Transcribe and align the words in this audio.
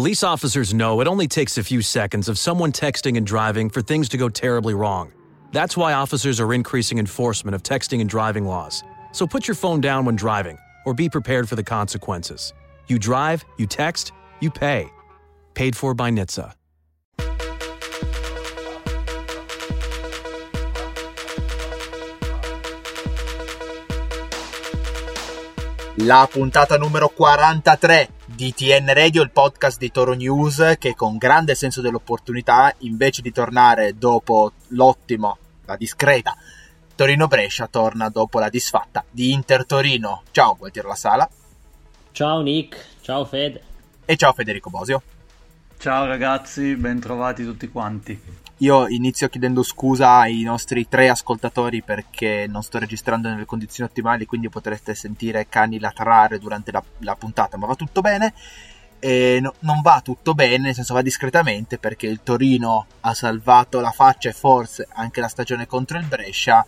Police 0.00 0.22
officers 0.22 0.72
know 0.72 1.02
it 1.02 1.06
only 1.06 1.28
takes 1.28 1.58
a 1.58 1.62
few 1.62 1.82
seconds 1.82 2.30
of 2.30 2.38
someone 2.38 2.72
texting 2.72 3.18
and 3.18 3.26
driving 3.26 3.68
for 3.68 3.82
things 3.82 4.08
to 4.08 4.16
go 4.16 4.30
terribly 4.30 4.72
wrong. 4.72 5.12
That's 5.52 5.76
why 5.76 5.92
officers 5.92 6.40
are 6.40 6.54
increasing 6.54 6.96
enforcement 6.96 7.54
of 7.54 7.62
texting 7.62 8.00
and 8.00 8.08
driving 8.08 8.46
laws. 8.46 8.82
So 9.12 9.26
put 9.26 9.46
your 9.46 9.54
phone 9.54 9.82
down 9.82 10.06
when 10.06 10.16
driving, 10.16 10.56
or 10.86 10.94
be 10.94 11.10
prepared 11.10 11.50
for 11.50 11.54
the 11.54 11.62
consequences. 11.62 12.54
You 12.86 12.98
drive, 12.98 13.44
you 13.58 13.66
text, 13.66 14.12
you 14.40 14.50
pay. 14.50 14.90
Paid 15.52 15.76
for 15.76 15.92
by 15.92 16.10
NHTSA. 16.10 16.54
La 25.98 26.26
puntata 26.26 26.78
numero 26.78 27.08
43 27.08 28.19
di 28.40 28.54
TN 28.54 28.90
Radio, 28.94 29.22
il 29.22 29.30
podcast 29.30 29.76
di 29.78 29.90
Toro 29.90 30.14
News 30.14 30.76
che 30.78 30.94
con 30.94 31.18
grande 31.18 31.54
senso 31.54 31.82
dell'opportunità, 31.82 32.74
invece 32.78 33.20
di 33.20 33.32
tornare 33.32 33.98
dopo 33.98 34.52
l'ottimo, 34.68 35.36
la 35.66 35.76
discreta 35.76 36.34
Torino-Brescia, 36.94 37.66
torna 37.66 38.08
dopo 38.08 38.38
la 38.38 38.48
disfatta 38.48 39.04
di 39.10 39.32
Inter-Torino. 39.32 40.22
Ciao 40.30 40.56
Gualtiero 40.56 40.88
La 40.88 40.94
Sala. 40.94 41.28
Ciao 42.12 42.40
Nick, 42.40 42.82
ciao 43.02 43.26
Fed. 43.26 43.60
E 44.06 44.16
ciao 44.16 44.32
Federico 44.32 44.70
Bosio. 44.70 45.02
Ciao 45.76 46.06
ragazzi, 46.06 46.76
bentrovati 46.76 47.44
tutti 47.44 47.68
quanti. 47.68 48.39
Io 48.62 48.88
inizio 48.88 49.30
chiedendo 49.30 49.62
scusa 49.62 50.18
ai 50.18 50.42
nostri 50.42 50.86
tre 50.86 51.08
ascoltatori 51.08 51.82
perché 51.82 52.46
non 52.46 52.62
sto 52.62 52.78
registrando 52.78 53.30
nelle 53.30 53.46
condizioni 53.46 53.88
ottimali, 53.88 54.26
quindi 54.26 54.50
potreste 54.50 54.94
sentire 54.94 55.48
cani 55.48 55.78
latrare 55.78 56.38
durante 56.38 56.70
la, 56.70 56.82
la 56.98 57.16
puntata, 57.16 57.56
ma 57.56 57.66
va 57.66 57.74
tutto 57.74 58.02
bene. 58.02 58.34
No, 59.40 59.54
non 59.60 59.80
va 59.80 60.02
tutto 60.04 60.34
bene, 60.34 60.58
nel 60.58 60.74
senso 60.74 60.92
va 60.92 61.00
discretamente 61.00 61.78
perché 61.78 62.06
il 62.06 62.20
Torino 62.22 62.84
ha 63.00 63.14
salvato 63.14 63.80
la 63.80 63.92
faccia 63.92 64.28
e 64.28 64.34
forse 64.34 64.86
anche 64.92 65.22
la 65.22 65.28
stagione 65.28 65.66
contro 65.66 65.96
il 65.96 66.04
Brescia 66.04 66.62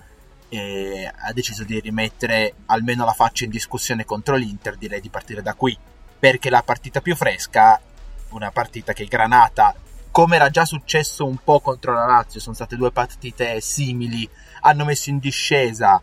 e 0.48 1.12
ha 1.14 1.32
deciso 1.34 1.62
di 1.62 1.78
rimettere 1.78 2.54
almeno 2.66 3.04
la 3.04 3.12
faccia 3.12 3.44
in 3.44 3.50
discussione 3.50 4.06
contro 4.06 4.34
l'Inter, 4.36 4.76
direi 4.76 5.02
di 5.02 5.10
partire 5.10 5.42
da 5.42 5.52
qui, 5.52 5.76
perché 6.18 6.48
la 6.48 6.62
partita 6.62 7.02
più 7.02 7.14
fresca, 7.14 7.78
una 8.30 8.50
partita 8.50 8.94
che 8.94 9.04
Granata 9.04 9.74
come 10.12 10.36
era 10.36 10.50
già 10.50 10.66
successo 10.66 11.26
un 11.26 11.38
po' 11.42 11.60
contro 11.60 11.94
la 11.94 12.04
Lazio, 12.04 12.38
sono 12.38 12.54
state 12.54 12.76
due 12.76 12.92
partite 12.92 13.60
simili, 13.62 14.28
hanno 14.60 14.84
messo 14.84 15.08
in 15.08 15.18
discesa 15.18 16.00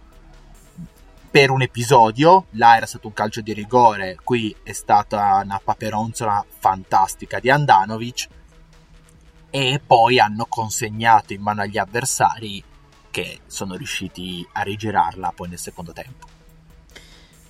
per 1.32 1.52
un 1.52 1.62
episodio, 1.62 2.48
là 2.52 2.76
era 2.76 2.88
stato 2.88 3.06
un 3.06 3.14
calcio 3.14 3.42
di 3.42 3.54
rigore, 3.54 4.18
qui 4.24 4.54
è 4.64 4.72
stata 4.72 5.40
una 5.44 5.62
paperonzola 5.64 6.44
fantastica 6.58 7.40
di 7.40 7.52
Andanovic 7.52 8.28
e 9.52 9.80
poi 9.86 10.20
hanno 10.20 10.48
consegnato 10.50 11.34
in 11.34 11.42
mano 11.42 11.62
agli 11.62 11.78
avversari 11.78 12.64
che 13.12 13.42
sono 13.46 13.76
riusciti 13.76 14.46
a 14.54 14.64
rigirarla 14.64 15.34
poi 15.36 15.50
nel 15.50 15.60
secondo 15.60 15.94
tempo. 15.94 16.28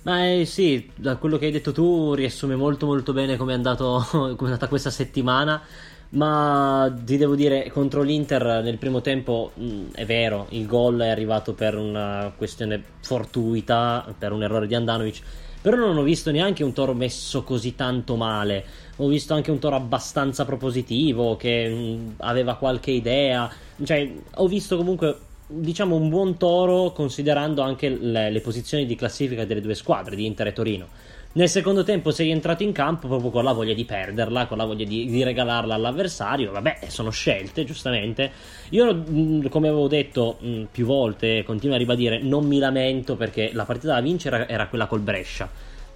Ma 0.02 0.26
eh, 0.26 0.44
sì, 0.44 0.90
da 0.94 1.16
quello 1.16 1.38
che 1.38 1.46
hai 1.46 1.52
detto 1.52 1.72
tu 1.72 2.12
riassume 2.12 2.54
molto 2.54 2.84
molto 2.84 3.14
bene 3.14 3.36
come 3.36 3.54
è, 3.54 3.60
come 3.62 4.36
è 4.36 4.44
andata 4.44 4.68
questa 4.68 4.90
settimana 4.90 5.62
ma 6.10 6.92
ti 7.04 7.16
devo 7.16 7.36
dire, 7.36 7.70
contro 7.70 8.02
l'Inter 8.02 8.62
nel 8.64 8.78
primo 8.78 9.00
tempo 9.00 9.52
mh, 9.54 9.64
mm, 9.64 9.86
è 9.92 10.04
vero, 10.04 10.46
il 10.50 10.66
gol 10.66 11.00
è 11.00 11.08
arrivato 11.08 11.54
per 11.54 11.76
una 11.76 12.32
questione 12.36 12.82
fortuita, 13.00 14.12
per 14.18 14.32
un 14.32 14.42
errore 14.42 14.66
di 14.66 14.74
Andanovic. 14.74 15.20
Però 15.62 15.76
non 15.76 15.98
ho 15.98 16.02
visto 16.02 16.30
neanche 16.30 16.64
un 16.64 16.72
Toro 16.72 16.94
messo 16.94 17.42
così 17.44 17.74
tanto 17.74 18.16
male. 18.16 18.64
Ho 18.96 19.08
visto 19.08 19.34
anche 19.34 19.50
un 19.50 19.58
Toro 19.58 19.76
abbastanza 19.76 20.44
propositivo, 20.44 21.36
che 21.36 21.68
mh, 21.68 21.74
mm, 21.74 22.08
aveva 22.18 22.56
qualche 22.56 22.90
idea. 22.90 23.50
Cioè, 23.82 24.12
ho 24.36 24.48
visto 24.48 24.76
comunque, 24.76 25.16
diciamo, 25.46 25.94
un 25.94 26.08
buon 26.08 26.36
Toro 26.38 26.92
considerando 26.92 27.62
anche 27.62 27.88
le, 27.88 28.30
le 28.30 28.40
posizioni 28.40 28.86
di 28.86 28.96
classifica 28.96 29.44
delle 29.44 29.60
due 29.60 29.74
squadre, 29.74 30.16
di 30.16 30.26
Inter 30.26 30.48
e 30.48 30.52
Torino. 30.52 30.86
Nel 31.32 31.48
secondo 31.48 31.84
tempo 31.84 32.10
sei 32.10 32.30
entrato 32.30 32.64
in 32.64 32.72
campo 32.72 33.06
proprio 33.06 33.30
con 33.30 33.44
la 33.44 33.52
voglia 33.52 33.72
di 33.72 33.84
perderla, 33.84 34.48
con 34.48 34.56
la 34.56 34.64
voglia 34.64 34.84
di, 34.84 35.06
di 35.06 35.22
regalarla 35.22 35.74
all'avversario. 35.74 36.50
Vabbè, 36.50 36.80
sono 36.88 37.10
scelte, 37.10 37.64
giustamente. 37.64 38.32
Io, 38.70 38.92
mm, 38.92 39.46
come 39.46 39.68
avevo 39.68 39.86
detto 39.86 40.38
mm, 40.44 40.64
più 40.72 40.86
volte, 40.86 41.44
continuo 41.44 41.76
a 41.76 41.78
ribadire, 41.78 42.20
non 42.20 42.46
mi 42.46 42.58
lamento 42.58 43.14
perché 43.14 43.50
la 43.52 43.64
partita 43.64 43.94
da 43.94 44.00
vincere 44.00 44.48
era 44.48 44.66
quella 44.66 44.86
col 44.86 45.02
Brescia. 45.02 45.48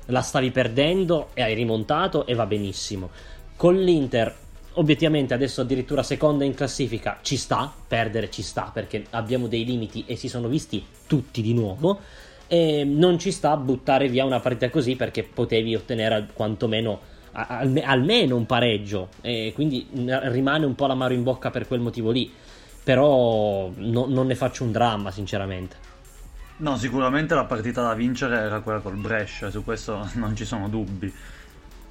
La 0.06 0.20
stavi 0.20 0.52
perdendo 0.52 1.30
e 1.34 1.42
hai 1.42 1.54
rimontato 1.54 2.26
e 2.26 2.34
va 2.34 2.46
benissimo. 2.46 3.10
Con 3.56 3.74
l'Inter 3.74 4.32
obiettivamente 4.74 5.34
adesso 5.34 5.62
addirittura 5.62 6.04
seconda 6.04 6.44
in 6.44 6.54
classifica 6.54 7.18
ci 7.22 7.36
sta, 7.36 7.72
perdere 7.88 8.30
ci 8.30 8.42
sta 8.42 8.70
perché 8.72 9.04
abbiamo 9.10 9.48
dei 9.48 9.64
limiti 9.64 10.04
e 10.06 10.14
si 10.14 10.28
sono 10.28 10.46
visti 10.46 10.84
tutti 11.06 11.42
di 11.42 11.54
nuovo 11.54 12.00
e 12.54 12.84
non 12.84 13.18
ci 13.18 13.32
sta 13.32 13.50
a 13.50 13.56
buttare 13.56 14.08
via 14.08 14.24
una 14.24 14.38
partita 14.38 14.70
così 14.70 14.94
perché 14.94 15.24
potevi 15.24 15.74
ottenere 15.74 16.28
quantomeno 16.32 17.00
al, 17.32 17.82
almeno 17.84 18.36
un 18.36 18.46
pareggio. 18.46 19.08
E 19.22 19.50
quindi 19.56 19.88
rimane 19.90 20.64
un 20.64 20.76
po' 20.76 20.86
l'amaro 20.86 21.14
in 21.14 21.24
bocca 21.24 21.50
per 21.50 21.66
quel 21.66 21.80
motivo 21.80 22.12
lì. 22.12 22.32
Però 22.84 23.72
no, 23.74 24.06
non 24.06 24.26
ne 24.28 24.36
faccio 24.36 24.62
un 24.62 24.70
dramma 24.70 25.10
sinceramente. 25.10 25.76
No 26.58 26.76
sicuramente 26.76 27.34
la 27.34 27.44
partita 27.44 27.82
da 27.82 27.94
vincere 27.94 28.36
era 28.36 28.60
quella 28.60 28.78
col 28.78 28.98
Brescia 28.98 29.50
su 29.50 29.64
questo 29.64 30.08
non 30.14 30.36
ci 30.36 30.44
sono 30.44 30.68
dubbi. 30.68 31.12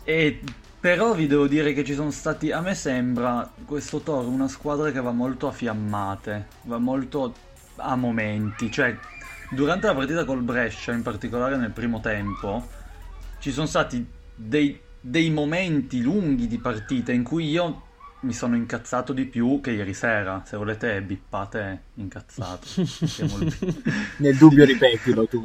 E 0.06 0.40
però 0.80 1.14
vi 1.14 1.28
devo 1.28 1.48
dire 1.48 1.74
che 1.74 1.84
ci 1.84 1.94
sono 1.94 2.12
stati 2.12 2.52
a 2.52 2.62
me 2.62 2.74
sembra 2.74 3.50
questo 3.66 4.00
Toro 4.00 4.28
una 4.28 4.48
squadra 4.48 4.92
che 4.92 5.02
va 5.02 5.12
molto 5.12 5.48
a 5.48 5.52
fiammate 5.52 6.48
va 6.64 6.78
molto 6.78 7.34
a 7.78 7.96
momenti 7.96 8.70
cioè 8.70 8.98
durante 9.54 9.88
la 9.88 9.96
partita 9.96 10.26
col 10.26 10.42
Brescia, 10.42 10.92
in 10.92 11.02
particolare 11.02 11.58
nel 11.58 11.72
primo 11.72 12.00
tempo, 12.00 12.68
ci 13.40 13.52
sono 13.52 13.68
stati 13.68 14.06
dei, 14.36 14.80
dei 15.00 15.30
momenti 15.30 16.02
lunghi 16.02 16.48
di 16.48 16.58
partita 16.58 17.12
in 17.12 17.24
cui 17.24 17.50
io 17.50 17.82
mi 18.24 18.34
sono 18.34 18.56
incazzato 18.56 19.14
di 19.14 19.26
più 19.26 19.60
che 19.62 19.72
ieri 19.72 19.94
sera. 19.94 20.44
Se 20.46 20.58
volete, 20.58 21.02
bippate 21.02 21.84
incazzato. 21.96 22.68
Nel 24.18 24.36
dubbio 24.38 24.66
ripetilo 24.66 25.28
tu. 25.28 25.44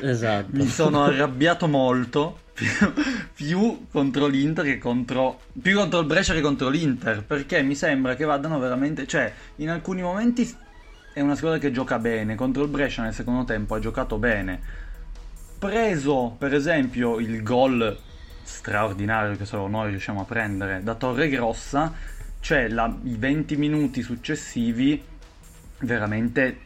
Esatto. 0.00 0.48
Mi 0.50 0.68
sono 0.68 1.04
arrabbiato 1.04 1.66
molto. 1.66 2.48
Più, 2.52 2.92
più, 3.34 3.86
contro 3.90 4.26
l'Inter 4.26 4.64
che 4.64 4.78
contro. 4.78 5.40
Più 5.60 5.76
contro 5.76 6.00
il 6.00 6.06
Brescia 6.06 6.34
che 6.34 6.40
contro 6.40 6.68
l'Inter. 6.68 7.24
Perché 7.24 7.62
mi 7.62 7.74
sembra 7.74 8.14
che 8.14 8.24
vadano 8.24 8.58
veramente. 8.58 9.06
Cioè, 9.06 9.32
in 9.56 9.70
alcuni 9.70 10.02
momenti 10.02 10.48
è 11.12 11.20
una 11.20 11.34
squadra 11.34 11.58
che 11.58 11.70
gioca 11.70 11.98
bene. 11.98 12.34
Contro 12.34 12.62
il 12.62 12.68
Brescia 12.68 13.02
nel 13.02 13.14
secondo 13.14 13.44
tempo 13.44 13.74
ha 13.74 13.78
giocato 13.78 14.18
bene. 14.18 14.60
Preso 15.58 16.34
per 16.38 16.54
esempio 16.54 17.18
il 17.18 17.42
gol 17.42 17.98
straordinario 18.42 19.36
che 19.36 19.44
solo 19.44 19.68
noi 19.68 19.90
riusciamo 19.90 20.22
a 20.22 20.24
prendere 20.24 20.82
da 20.82 20.94
Torre 20.94 21.28
Grossa, 21.28 21.92
cioè 22.40 22.68
la, 22.68 22.92
i 23.04 23.16
20 23.16 23.56
minuti 23.56 24.02
successivi 24.02 25.02
veramente 25.80 26.58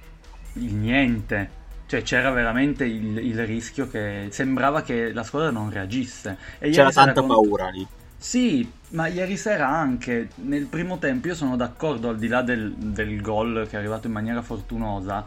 il 0.54 0.75
niente. 0.75 1.62
Cioè 1.87 2.03
c'era 2.03 2.31
veramente 2.31 2.84
il, 2.84 3.19
il 3.19 3.47
rischio 3.47 3.88
che 3.88 4.28
sembrava 4.31 4.83
che 4.83 5.12
la 5.12 5.22
squadra 5.22 5.50
non 5.50 5.71
reagisse. 5.71 6.37
E 6.59 6.71
c'era 6.71 6.91
tanta 6.91 7.22
paura 7.22 7.69
lì. 7.69 7.87
Sì, 8.25 8.73
ma 8.93 9.07
ieri 9.07 9.37
sera 9.37 9.69
anche, 9.69 10.31
nel 10.37 10.65
primo 10.65 10.97
tempo, 10.97 11.27
io 11.27 11.35
sono 11.35 11.57
d'accordo 11.57 12.09
al 12.09 12.17
di 12.17 12.27
là 12.27 12.41
del, 12.41 12.72
del 12.72 13.21
gol 13.21 13.66
che 13.69 13.77
è 13.77 13.78
arrivato 13.78 14.07
in 14.07 14.15
maniera 14.15 14.41
fortunosa, 14.41 15.27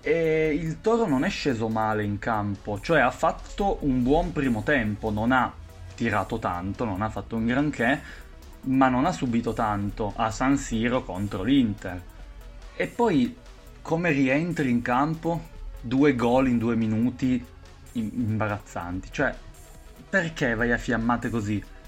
e 0.00 0.52
il 0.52 0.80
Toro 0.80 1.06
non 1.06 1.24
è 1.24 1.28
sceso 1.28 1.68
male 1.68 2.02
in 2.02 2.18
campo, 2.18 2.80
cioè 2.80 2.98
ha 2.98 3.12
fatto 3.12 3.78
un 3.82 4.02
buon 4.02 4.32
primo 4.32 4.64
tempo, 4.64 5.10
non 5.10 5.30
ha 5.30 5.54
tirato 5.94 6.40
tanto, 6.40 6.84
non 6.84 7.00
ha 7.00 7.08
fatto 7.10 7.36
un 7.36 7.46
granché, 7.46 8.00
ma 8.62 8.88
non 8.88 9.06
ha 9.06 9.12
subito 9.12 9.52
tanto 9.52 10.12
a 10.16 10.32
San 10.32 10.56
Siro 10.56 11.04
contro 11.04 11.44
l'Inter. 11.44 12.02
E 12.74 12.86
poi 12.88 13.36
come 13.82 14.10
rientri 14.10 14.68
in 14.68 14.82
campo, 14.82 15.42
due 15.80 16.16
gol 16.16 16.48
in 16.48 16.58
due 16.58 16.74
minuti 16.74 17.42
imbarazzanti, 17.92 19.08
cioè 19.12 19.32
perché 20.10 20.56
vai 20.56 20.72
a 20.72 20.76
fiammate 20.76 21.30
così? 21.30 21.78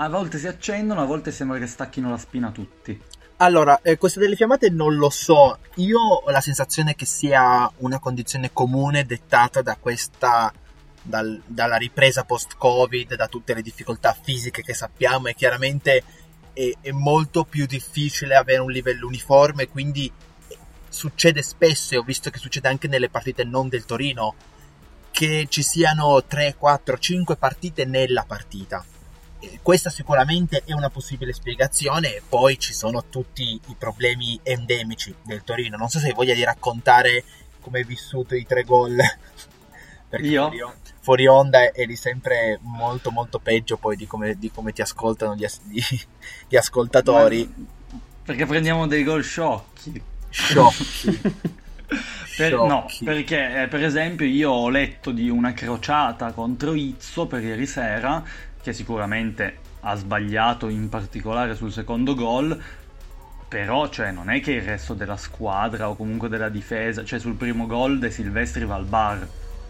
A 0.00 0.08
volte 0.08 0.38
si 0.38 0.46
accendono, 0.46 1.00
a 1.00 1.04
volte 1.04 1.32
sembra 1.32 1.58
che 1.58 1.66
stacchino 1.66 2.08
la 2.08 2.18
spina 2.18 2.52
tutti. 2.52 3.00
Allora, 3.38 3.80
eh, 3.82 3.98
queste 3.98 4.20
delle 4.20 4.36
fiammate 4.36 4.70
non 4.70 4.94
lo 4.94 5.10
so. 5.10 5.58
Io 5.76 5.98
ho 5.98 6.30
la 6.30 6.40
sensazione 6.40 6.94
che 6.94 7.04
sia 7.04 7.68
una 7.78 7.98
condizione 7.98 8.52
comune 8.52 9.04
dettata 9.04 9.60
da 9.60 9.76
questa. 9.78 10.52
Dal, 11.00 11.42
dalla 11.46 11.76
ripresa 11.76 12.24
post-Covid, 12.24 13.16
da 13.16 13.28
tutte 13.28 13.54
le 13.54 13.62
difficoltà 13.62 14.16
fisiche 14.20 14.62
che 14.62 14.74
sappiamo, 14.74 15.28
e 15.28 15.34
chiaramente 15.34 16.02
è, 16.52 16.72
è 16.80 16.90
molto 16.90 17.44
più 17.44 17.66
difficile 17.66 18.36
avere 18.36 18.60
un 18.60 18.70
livello 18.70 19.06
uniforme. 19.08 19.68
Quindi 19.68 20.12
succede 20.88 21.42
spesso, 21.42 21.94
e 21.94 21.96
ho 21.96 22.02
visto 22.02 22.30
che 22.30 22.38
succede 22.38 22.68
anche 22.68 22.86
nelle 22.86 23.08
partite 23.08 23.42
non 23.42 23.68
del 23.68 23.84
Torino, 23.84 24.34
che 25.10 25.46
ci 25.48 25.62
siano 25.62 26.22
3, 26.22 26.54
4, 26.56 26.98
5 26.98 27.36
partite 27.36 27.84
nella 27.84 28.24
partita 28.24 28.84
questa 29.62 29.90
sicuramente 29.90 30.62
è 30.64 30.72
una 30.72 30.90
possibile 30.90 31.32
spiegazione 31.32 32.16
e 32.16 32.22
poi 32.28 32.58
ci 32.58 32.72
sono 32.72 33.04
tutti 33.08 33.42
i 33.42 33.74
problemi 33.76 34.38
endemici 34.42 35.14
del 35.22 35.44
Torino. 35.44 35.76
Non 35.76 35.88
so 35.88 35.98
se 35.98 36.08
hai 36.08 36.14
voglia 36.14 36.34
di 36.34 36.44
raccontare 36.44 37.24
come 37.60 37.78
hai 37.78 37.84
vissuto 37.84 38.34
i 38.34 38.46
tre 38.46 38.64
gol. 38.64 38.96
Perché 40.08 40.26
Io? 40.26 40.74
Fuori, 41.00 41.26
onda 41.26 41.72
eri 41.72 41.96
sempre 41.96 42.58
molto 42.62 43.10
molto 43.10 43.38
peggio 43.38 43.76
poi 43.76 43.96
di 43.96 44.06
come, 44.06 44.38
di 44.38 44.50
come 44.50 44.72
ti 44.72 44.80
ascoltano 44.80 45.34
gli, 45.34 45.44
as- 45.44 45.60
gli, 45.68 45.80
gli 46.48 46.56
ascoltatori. 46.56 47.54
Ma 47.56 47.66
perché 48.24 48.44
prendiamo 48.44 48.86
dei 48.86 49.04
gol 49.04 49.22
sciocchi. 49.22 50.02
Sciocchi. 50.28 51.20
per, 52.36 52.52
no, 52.52 52.86
perché 53.02 53.62
eh, 53.62 53.68
per 53.68 53.82
esempio 53.82 54.26
io 54.26 54.50
ho 54.50 54.68
letto 54.68 55.12
di 55.12 55.30
una 55.30 55.54
crociata 55.54 56.32
contro 56.32 56.74
Izzo 56.74 57.26
per 57.26 57.42
ieri 57.42 57.66
sera 57.66 58.22
che 58.68 58.74
sicuramente 58.74 59.56
ha 59.80 59.94
sbagliato 59.94 60.68
in 60.68 60.90
particolare 60.90 61.54
sul 61.54 61.72
secondo 61.72 62.14
gol, 62.14 62.60
però 63.48 63.88
cioè, 63.88 64.10
non 64.10 64.28
è 64.28 64.40
che 64.40 64.52
il 64.52 64.62
resto 64.62 64.92
della 64.92 65.16
squadra 65.16 65.88
o 65.88 65.96
comunque 65.96 66.28
della 66.28 66.50
difesa, 66.50 67.02
cioè 67.02 67.18
sul 67.18 67.34
primo 67.34 67.66
gol 67.66 67.98
De 67.98 68.10
Silvestri 68.10 68.66
va 68.66 68.74
al 68.74 68.84
bar. 68.84 69.26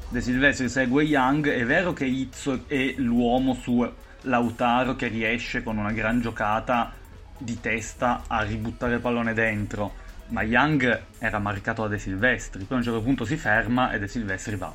De 0.09 0.21
Silvestri 0.21 0.69
segue 0.69 1.05
Young, 1.05 1.49
è 1.49 1.65
vero 1.65 1.93
che 1.93 2.07
Izzo 2.07 2.65
è 2.67 2.95
l'uomo 2.97 3.55
su 3.55 3.89
Lautaro 4.23 4.97
che 4.97 5.07
riesce 5.07 5.63
con 5.63 5.77
una 5.77 5.93
gran 5.93 6.21
giocata 6.21 6.93
di 7.37 7.61
testa 7.61 8.25
a 8.27 8.43
ributtare 8.43 8.95
il 8.95 9.01
pallone 9.01 9.33
dentro, 9.33 9.93
ma 10.29 10.43
Young 10.43 11.03
era 11.19 11.39
marcato 11.39 11.83
da 11.83 11.89
De 11.89 11.99
Silvestri, 11.99 12.65
poi 12.65 12.79
a 12.79 12.81
un 12.81 12.85
certo 12.85 13.03
punto 13.03 13.25
si 13.25 13.37
ferma 13.37 13.93
e 13.93 14.01
De 14.01 14.09
Silvestri 14.09 14.57
va, 14.57 14.75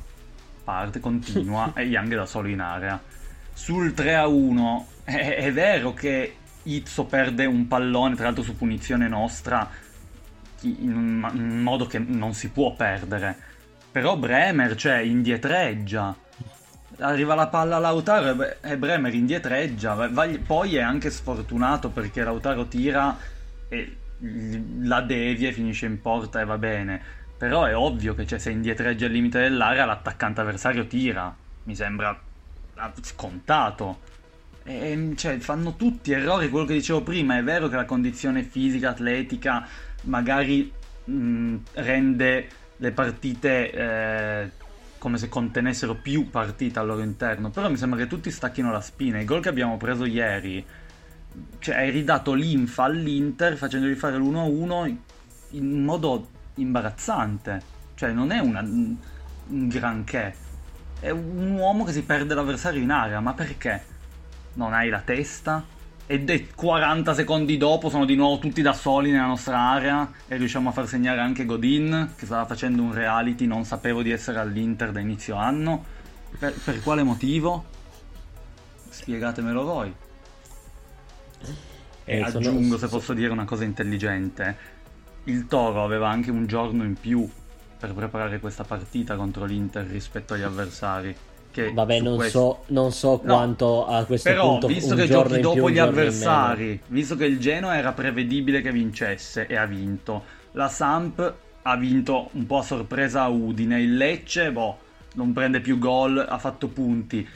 parte, 0.62 0.98
continua 0.98 1.72
e 1.76 1.82
Young 1.82 2.10
è 2.10 2.16
da 2.16 2.24
solo 2.24 2.48
in 2.48 2.60
area 2.60 2.98
sul 3.54 3.94
3 3.94 4.14
a 4.16 4.26
1 4.26 4.86
è, 5.04 5.36
è 5.36 5.52
vero 5.52 5.94
che 5.94 6.36
Izzo 6.64 7.04
perde 7.04 7.46
un 7.46 7.66
pallone, 7.66 8.14
tra 8.14 8.24
l'altro 8.24 8.42
su 8.42 8.56
punizione 8.56 9.08
nostra, 9.08 9.68
in 10.62 11.26
in 11.32 11.60
modo 11.62 11.86
che 11.86 11.98
non 11.98 12.34
si 12.34 12.50
può 12.50 12.74
perdere. 12.74 13.36
Però 13.90 14.16
Bremer, 14.16 14.74
cioè, 14.74 14.98
indietreggia. 14.98 16.14
Arriva 16.98 17.34
la 17.34 17.48
palla 17.48 17.76
a 17.76 17.80
Lautaro 17.80 18.60
e 18.60 18.76
Bremer 18.76 19.14
indietreggia. 19.14 20.10
Poi 20.46 20.76
è 20.76 20.80
anche 20.80 21.10
sfortunato 21.10 21.90
perché 21.90 22.22
Lautaro 22.22 22.66
tira 22.66 23.16
e 23.68 23.96
la 24.82 25.00
devia 25.00 25.48
e 25.48 25.52
finisce 25.52 25.86
in 25.86 26.00
porta 26.00 26.40
e 26.40 26.44
va 26.44 26.58
bene. 26.58 27.00
Però 27.36 27.64
è 27.64 27.76
ovvio 27.76 28.14
che 28.14 28.26
cioè, 28.26 28.38
se 28.38 28.50
indietreggia 28.50 29.06
al 29.06 29.12
limite 29.12 29.40
dell'area 29.40 29.84
l'attaccante 29.84 30.40
avversario 30.40 30.86
tira. 30.86 31.34
Mi 31.64 31.76
sembra 31.76 32.18
scontato. 33.02 34.00
E, 34.64 35.12
cioè, 35.16 35.38
fanno 35.38 35.76
tutti 35.76 36.12
errori, 36.12 36.48
quello 36.48 36.66
che 36.66 36.74
dicevo 36.74 37.02
prima, 37.02 37.36
è 37.36 37.42
vero 37.42 37.68
che 37.68 37.76
la 37.76 37.84
condizione 37.84 38.42
fisica, 38.42 38.90
atletica, 38.90 39.66
magari 40.02 40.72
mh, 41.04 41.56
rende 41.74 42.48
le 42.76 42.92
partite 42.92 43.70
eh, 43.70 44.50
come 44.98 45.18
se 45.18 45.28
contenessero 45.28 45.94
più 45.94 46.30
partite 46.30 46.78
al 46.78 46.86
loro 46.86 47.02
interno, 47.02 47.50
però 47.50 47.68
mi 47.68 47.76
sembra 47.76 47.98
che 47.98 48.06
tutti 48.06 48.30
stacchino 48.30 48.72
la 48.72 48.80
spina. 48.80 49.20
Il 49.20 49.26
gol 49.26 49.42
che 49.42 49.50
abbiamo 49.50 49.76
preso 49.76 50.06
ieri, 50.06 50.64
cioè 51.58 51.76
hai 51.76 51.90
ridato 51.90 52.32
l'infa 52.32 52.84
all'Inter 52.84 53.56
facendogli 53.56 53.94
fare 53.94 54.16
l'1-1 54.16 54.96
in 55.50 55.84
modo 55.84 56.28
imbarazzante, 56.54 57.62
cioè 57.94 58.12
non 58.12 58.30
è 58.30 58.38
una, 58.38 58.60
un 58.60 58.96
granché 59.68 60.43
è 61.00 61.10
un 61.10 61.50
uomo 61.52 61.84
che 61.84 61.92
si 61.92 62.02
perde 62.02 62.34
l'avversario 62.34 62.80
in 62.80 62.90
area, 62.90 63.20
ma 63.20 63.32
perché? 63.34 63.82
Non 64.54 64.72
hai 64.72 64.88
la 64.88 65.00
testa? 65.00 65.64
E 66.06 66.48
40 66.54 67.14
secondi 67.14 67.56
dopo 67.56 67.88
sono 67.88 68.04
di 68.04 68.14
nuovo 68.14 68.38
tutti 68.38 68.60
da 68.60 68.74
soli 68.74 69.10
nella 69.10 69.26
nostra 69.26 69.58
area 69.58 70.10
e 70.28 70.36
riusciamo 70.36 70.68
a 70.68 70.72
far 70.72 70.86
segnare 70.86 71.20
anche 71.20 71.46
Godin 71.46 72.12
che 72.14 72.26
stava 72.26 72.44
facendo 72.44 72.82
un 72.82 72.92
reality, 72.92 73.46
non 73.46 73.64
sapevo 73.64 74.02
di 74.02 74.10
essere 74.10 74.38
all'Inter 74.38 74.92
da 74.92 75.00
inizio 75.00 75.36
anno. 75.36 75.84
Per, 76.38 76.52
per 76.52 76.82
quale 76.82 77.02
motivo? 77.02 77.64
Spiegatemelo 78.90 79.64
voi. 79.64 79.94
E 82.04 82.16
eh, 82.18 82.22
aggiungo, 82.22 82.76
se 82.76 82.88
posso 82.88 83.14
dire 83.14 83.32
una 83.32 83.44
cosa 83.44 83.64
intelligente, 83.64 84.56
il 85.24 85.46
Toro 85.46 85.82
aveva 85.82 86.08
anche 86.08 86.30
un 86.30 86.46
giorno 86.46 86.84
in 86.84 86.94
più 86.94 87.28
per 87.84 87.94
preparare 87.94 88.40
questa 88.40 88.64
partita 88.64 89.16
contro 89.16 89.44
l'Inter 89.44 89.86
rispetto 89.86 90.34
agli 90.34 90.42
avversari. 90.42 91.14
Vabbè, 91.72 92.00
non, 92.00 92.16
questo... 92.16 92.38
so, 92.38 92.72
non 92.72 92.90
so 92.90 93.18
quanto 93.18 93.66
no, 93.66 93.86
a 93.86 94.04
questo 94.04 94.28
però, 94.28 94.48
punto. 94.48 94.66
Però, 94.66 94.78
visto 94.78 94.94
che 94.96 95.06
giochi 95.06 95.38
dopo 95.38 95.70
gli 95.70 95.78
avversari, 95.78 96.80
visto 96.88 97.14
che 97.14 97.26
il 97.26 97.38
Genoa 97.38 97.76
era 97.76 97.92
prevedibile 97.92 98.60
che 98.60 98.72
vincesse 98.72 99.46
e 99.46 99.54
ha 99.54 99.64
vinto, 99.64 100.24
la 100.52 100.68
Samp 100.68 101.34
ha 101.62 101.76
vinto 101.76 102.30
un 102.32 102.46
po' 102.46 102.58
a 102.58 102.62
sorpresa 102.62 103.22
a 103.22 103.28
Udine, 103.28 103.80
il 103.80 103.96
Lecce, 103.96 104.50
boh, 104.50 104.78
non 105.14 105.32
prende 105.32 105.60
più 105.60 105.78
gol, 105.78 106.24
ha 106.28 106.38
fatto 106.38 106.66
punti. 106.66 107.26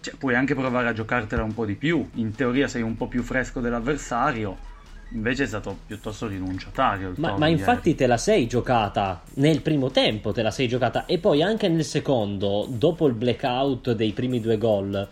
Cioè, 0.00 0.14
puoi 0.14 0.36
anche 0.36 0.54
provare 0.54 0.88
a 0.88 0.92
giocartela 0.92 1.42
un 1.42 1.54
po' 1.54 1.64
di 1.64 1.74
più. 1.74 2.08
In 2.14 2.34
teoria 2.34 2.68
sei 2.68 2.82
un 2.82 2.96
po' 2.96 3.08
più 3.08 3.22
fresco 3.22 3.60
dell'avversario 3.60 4.70
Invece 5.14 5.44
è 5.44 5.46
stato 5.46 5.76
piuttosto 5.86 6.26
rinunciatario. 6.26 7.12
Ma, 7.16 7.36
ma 7.36 7.46
infatti 7.46 7.94
te 7.94 8.06
la 8.06 8.16
sei 8.16 8.46
giocata 8.46 9.22
nel 9.34 9.60
primo 9.60 9.90
tempo, 9.90 10.32
te 10.32 10.42
la 10.42 10.50
sei 10.50 10.68
giocata 10.68 11.06
e 11.06 11.18
poi 11.18 11.42
anche 11.42 11.68
nel 11.68 11.84
secondo, 11.84 12.66
dopo 12.68 13.06
il 13.06 13.14
blackout 13.14 13.92
dei 13.92 14.12
primi 14.12 14.40
due 14.40 14.56
gol, 14.56 15.08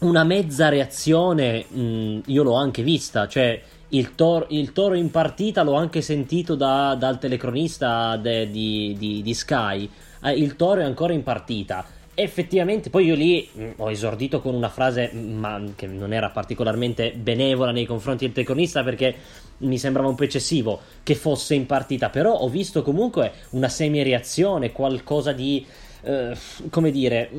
una 0.00 0.24
mezza 0.24 0.68
reazione 0.68 1.64
mh, 1.68 2.20
io 2.26 2.42
l'ho 2.42 2.54
anche 2.54 2.82
vista, 2.82 3.26
cioè 3.26 3.60
il, 3.90 4.14
tor- 4.14 4.46
il, 4.50 4.72
toro 4.72 4.94
in 4.94 5.10
partita 5.10 5.62
l'ho 5.62 5.74
anche 5.74 6.02
sentito 6.02 6.54
da, 6.54 6.94
dal 6.94 7.18
telecronista 7.18 8.16
de- 8.16 8.50
di, 8.50 8.94
di, 8.98 9.22
di 9.22 9.34
Sky. 9.34 9.88
Eh, 10.22 10.32
il 10.32 10.56
toro 10.56 10.80
è 10.80 10.84
ancora 10.84 11.14
in 11.14 11.22
partita 11.22 11.84
effettivamente 12.18 12.90
poi 12.90 13.06
io 13.06 13.14
lì 13.14 13.48
mh, 13.50 13.62
mm, 13.62 13.70
ho 13.76 13.90
esordito 13.90 14.40
con 14.40 14.54
una 14.54 14.68
frase 14.68 15.10
mm, 15.14 15.38
ma 15.38 15.62
che 15.76 15.86
non 15.86 16.12
era 16.12 16.30
particolarmente 16.30 17.12
benevola 17.12 17.70
nei 17.70 17.86
confronti 17.86 18.24
del 18.24 18.34
telecronista 18.34 18.82
perché 18.82 19.14
mi 19.58 19.78
sembrava 19.78 20.08
un 20.08 20.14
po' 20.14 20.24
eccessivo 20.24 20.80
che 21.02 21.14
fosse 21.14 21.54
in 21.54 21.66
partita 21.66 22.10
però 22.10 22.32
ho 22.32 22.48
visto 22.48 22.82
comunque 22.82 23.32
una 23.50 23.68
semi-reazione 23.68 24.72
qualcosa 24.72 25.32
di 25.32 25.64
eh, 26.02 26.36
come 26.70 26.90
dire 26.90 27.30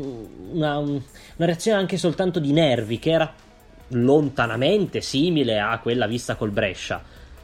una, 0.51 0.77
una 0.77 1.01
reazione 1.37 1.77
anche 1.77 1.97
soltanto 1.97 2.39
di 2.39 2.51
nervi 2.51 2.99
che 2.99 3.11
era 3.11 3.33
lontanamente 3.89 5.01
simile 5.01 5.59
a 5.59 5.79
quella 5.79 6.07
vista 6.07 6.35
col 6.35 6.51
Brescia. 6.51 7.01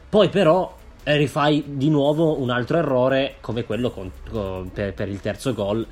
Poi 0.08 0.28
però 0.28 0.74
rifai 1.02 1.62
di 1.66 1.88
nuovo 1.88 2.40
un 2.40 2.50
altro 2.50 2.78
errore 2.78 3.36
come 3.40 3.64
quello 3.64 3.90
con, 3.90 4.10
con, 4.28 4.70
per, 4.72 4.92
per 4.92 5.08
il 5.08 5.20
terzo 5.20 5.54
gol 5.54 5.86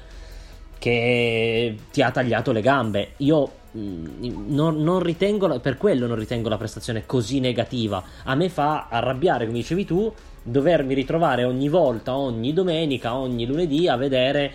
che 0.78 1.76
ti 1.90 2.02
ha 2.02 2.10
tagliato 2.10 2.52
le 2.52 2.60
gambe. 2.60 3.12
Io 3.18 3.50
mm, 3.76 4.52
non, 4.52 4.82
non, 4.82 5.00
ritengo, 5.00 5.58
per 5.60 5.76
quello 5.76 6.06
non 6.06 6.16
ritengo 6.16 6.48
la 6.48 6.56
prestazione 6.56 7.06
così 7.06 7.40
negativa. 7.40 8.02
A 8.24 8.34
me 8.34 8.48
fa 8.48 8.88
arrabbiare, 8.88 9.46
come 9.46 9.58
dicevi 9.58 9.84
tu, 9.84 10.12
dovermi 10.42 10.94
ritrovare 10.94 11.44
ogni 11.44 11.68
volta, 11.68 12.16
ogni 12.16 12.52
domenica, 12.52 13.16
ogni 13.16 13.46
lunedì 13.46 13.88
a 13.88 13.96
vedere 13.96 14.52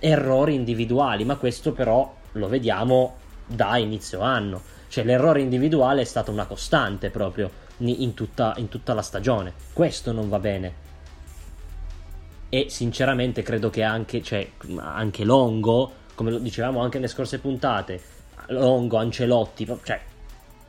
errori 0.00 0.54
individuali, 0.54 1.24
ma 1.24 1.36
questo 1.36 1.72
però 1.72 2.12
lo 2.32 2.48
vediamo 2.48 3.16
da 3.46 3.76
inizio 3.78 4.20
anno. 4.20 4.60
Cioè 4.88 5.04
l'errore 5.04 5.40
individuale 5.40 6.00
è 6.00 6.04
stata 6.04 6.30
una 6.30 6.46
costante 6.46 7.10
proprio 7.10 7.50
in 7.78 8.14
tutta, 8.14 8.54
in 8.56 8.68
tutta 8.68 8.94
la 8.94 9.02
stagione. 9.02 9.52
Questo 9.72 10.12
non 10.12 10.28
va 10.28 10.38
bene 10.38 10.86
e 12.48 12.66
sinceramente 12.70 13.42
credo 13.42 13.70
che 13.70 13.82
anche, 13.82 14.22
cioè, 14.22 14.50
anche 14.76 15.24
Longo, 15.24 15.92
come 16.14 16.30
lo 16.30 16.38
dicevamo 16.38 16.80
anche 16.80 16.98
nelle 16.98 17.10
scorse 17.10 17.38
puntate, 17.38 18.00
Longo, 18.48 18.96
Ancelotti, 18.96 19.66
cioè 19.82 20.00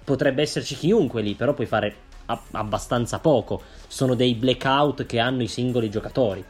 potrebbe 0.03 0.41
esserci 0.41 0.75
chiunque 0.75 1.21
lì, 1.21 1.35
però 1.35 1.53
puoi 1.53 1.67
fare 1.67 1.95
a- 2.25 2.41
abbastanza 2.51 3.19
poco. 3.19 3.61
Sono 3.87 4.15
dei 4.15 4.35
blackout 4.35 5.05
che 5.05 5.19
hanno 5.19 5.43
i 5.43 5.47
singoli 5.47 5.89
giocatori. 5.89 6.43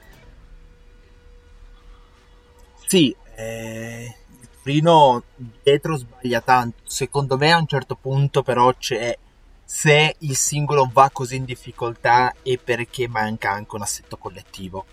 Sì, 2.87 3.15
eh, 3.35 4.15
Torino 4.63 5.23
dietro 5.63 5.95
sbaglia 5.97 6.41
tanto. 6.41 6.81
Secondo 6.85 7.37
me 7.37 7.51
a 7.51 7.57
un 7.57 7.67
certo 7.67 7.95
punto 7.95 8.41
però 8.43 8.73
c'è 8.75 9.17
se 9.63 10.15
il 10.19 10.35
singolo 10.35 10.89
va 10.91 11.09
così 11.11 11.35
in 11.35 11.45
difficoltà 11.45 12.33
è 12.41 12.57
perché 12.57 13.07
manca 13.07 13.51
anche 13.51 13.75
un 13.75 13.83
assetto 13.83 14.17
collettivo 14.17 14.85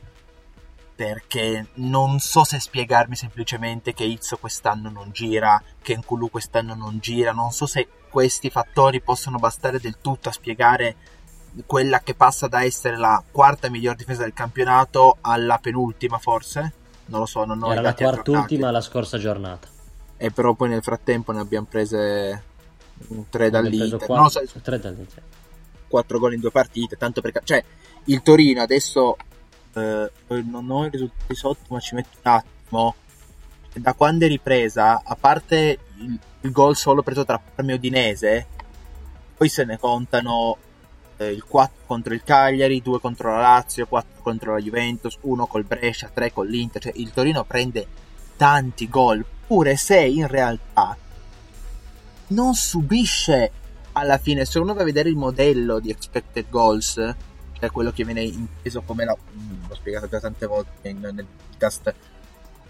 perché 0.96 1.68
non 1.74 2.18
so 2.18 2.42
se 2.42 2.58
spiegarmi 2.58 3.14
semplicemente 3.14 3.92
che 3.92 4.04
Izzo 4.04 4.38
quest'anno 4.38 4.88
non 4.88 5.10
gira, 5.12 5.62
che 5.82 5.94
Nkulu 5.94 6.30
quest'anno 6.30 6.74
non 6.74 6.98
gira, 7.00 7.32
non 7.32 7.52
so 7.52 7.66
se 7.66 7.86
questi 8.08 8.48
fattori 8.48 9.02
possono 9.02 9.36
bastare 9.36 9.78
del 9.78 9.98
tutto 10.00 10.30
a 10.30 10.32
spiegare 10.32 10.96
quella 11.66 12.00
che 12.00 12.14
passa 12.14 12.48
da 12.48 12.62
essere 12.62 12.96
la 12.96 13.22
quarta 13.30 13.68
miglior 13.68 13.94
difesa 13.94 14.22
del 14.22 14.32
campionato 14.32 15.18
alla 15.20 15.58
penultima 15.58 16.18
forse? 16.18 16.72
Non 17.06 17.20
lo 17.20 17.26
so, 17.26 17.44
non 17.44 17.62
ho 17.62 17.72
Era 17.72 17.82
la 17.82 17.94
quart'ultima 17.94 18.70
la 18.70 18.80
scorsa 18.80 19.18
giornata. 19.18 19.68
E 20.16 20.30
però 20.30 20.54
poi 20.54 20.70
nel 20.70 20.82
frattempo 20.82 21.32
ne 21.32 21.40
abbiamo 21.40 21.66
prese 21.68 22.42
3 23.28 23.50
dall'Inter, 23.50 23.98
4, 23.98 24.14
non 24.14 24.30
so, 24.30 24.40
3 24.62 24.78
dall'Inter. 24.78 25.22
4 25.88 26.18
gol 26.18 26.32
in 26.32 26.40
due 26.40 26.50
partite, 26.50 26.96
tanto 26.96 27.20
perché 27.20 27.42
cioè 27.44 27.62
il 28.04 28.22
Torino 28.22 28.62
adesso 28.62 29.16
eh, 29.76 30.11
non 30.42 30.71
ho 30.71 30.87
i 30.87 30.90
risultati 30.90 31.35
sotto, 31.35 31.64
ma 31.68 31.80
ci 31.80 31.95
metto 31.95 32.18
un 32.23 32.30
attimo. 32.33 32.95
Da 33.75 33.92
quando 33.92 34.25
è 34.25 34.28
ripresa, 34.28 35.02
a 35.04 35.16
parte 35.16 35.78
il, 35.99 36.18
il 36.40 36.50
gol 36.50 36.76
solo 36.76 37.02
preso 37.02 37.25
tra 37.25 37.38
Parma 37.38 37.73
e 37.73 37.75
Udinese, 37.75 38.47
poi 39.37 39.49
se 39.49 39.64
ne 39.64 39.78
contano 39.78 40.56
eh, 41.18 41.30
il 41.30 41.45
4 41.45 41.85
contro 41.87 42.14
il 42.14 42.23
Cagliari, 42.23 42.80
2 42.80 43.00
contro 43.00 43.30
la 43.30 43.40
Lazio, 43.40 43.87
4 43.87 44.23
contro 44.23 44.54
la 44.54 44.61
Juventus, 44.61 45.18
1 45.21 45.47
col 45.47 45.64
Brescia, 45.64 46.11
3 46.12 46.33
con 46.33 46.47
l'Inter, 46.47 46.83
cioè 46.83 46.92
il 46.97 47.12
Torino 47.12 47.45
prende 47.45 47.87
tanti 48.37 48.88
gol, 48.88 49.25
pure 49.47 49.76
se 49.76 50.00
in 50.00 50.26
realtà 50.26 50.97
non 52.28 52.54
subisce 52.54 53.50
alla 53.92 54.18
fine, 54.18 54.45
se 54.45 54.59
uno 54.59 54.75
va 54.75 54.83
a 54.83 54.85
vedere 54.85 55.09
il 55.09 55.16
modello 55.16 55.80
di 55.80 55.90
expected 55.90 56.49
goals, 56.49 57.14
cioè 57.58 57.70
quello 57.70 57.92
che 57.92 58.04
viene 58.04 58.22
inteso 58.22 58.82
come 58.82 59.04
la, 59.04 59.16
mm, 59.16 59.68
l'ho 59.68 59.75
spiegato 59.75 60.08
già 60.08 60.20
tante 60.20 60.46
volte 60.46 60.88
in, 60.88 61.00
nel 61.00 61.26
podcast, 61.50 61.94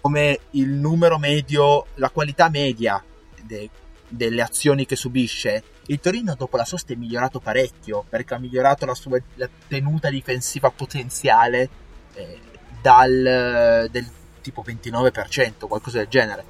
come 0.01 0.39
il 0.51 0.69
numero 0.69 1.17
medio, 1.17 1.87
la 1.95 2.09
qualità 2.09 2.49
media 2.49 3.03
de, 3.43 3.69
delle 4.07 4.41
azioni 4.41 4.85
che 4.85 4.95
subisce, 4.95 5.63
il 5.87 5.99
Torino 5.99 6.35
dopo 6.35 6.57
la 6.57 6.65
sosta 6.65 6.93
è 6.93 6.95
migliorato 6.95 7.39
parecchio, 7.39 8.05
perché 8.07 8.33
ha 8.33 8.39
migliorato 8.39 8.85
la 8.85 8.93
sua 8.93 9.19
la 9.35 9.49
tenuta 9.67 10.09
difensiva 10.09 10.69
potenziale 10.69 11.69
eh, 12.13 12.39
dal 12.81 13.87
del 13.89 14.09
tipo 14.41 14.63
29%, 14.65 15.67
qualcosa 15.67 15.97
del 15.97 16.07
genere. 16.07 16.45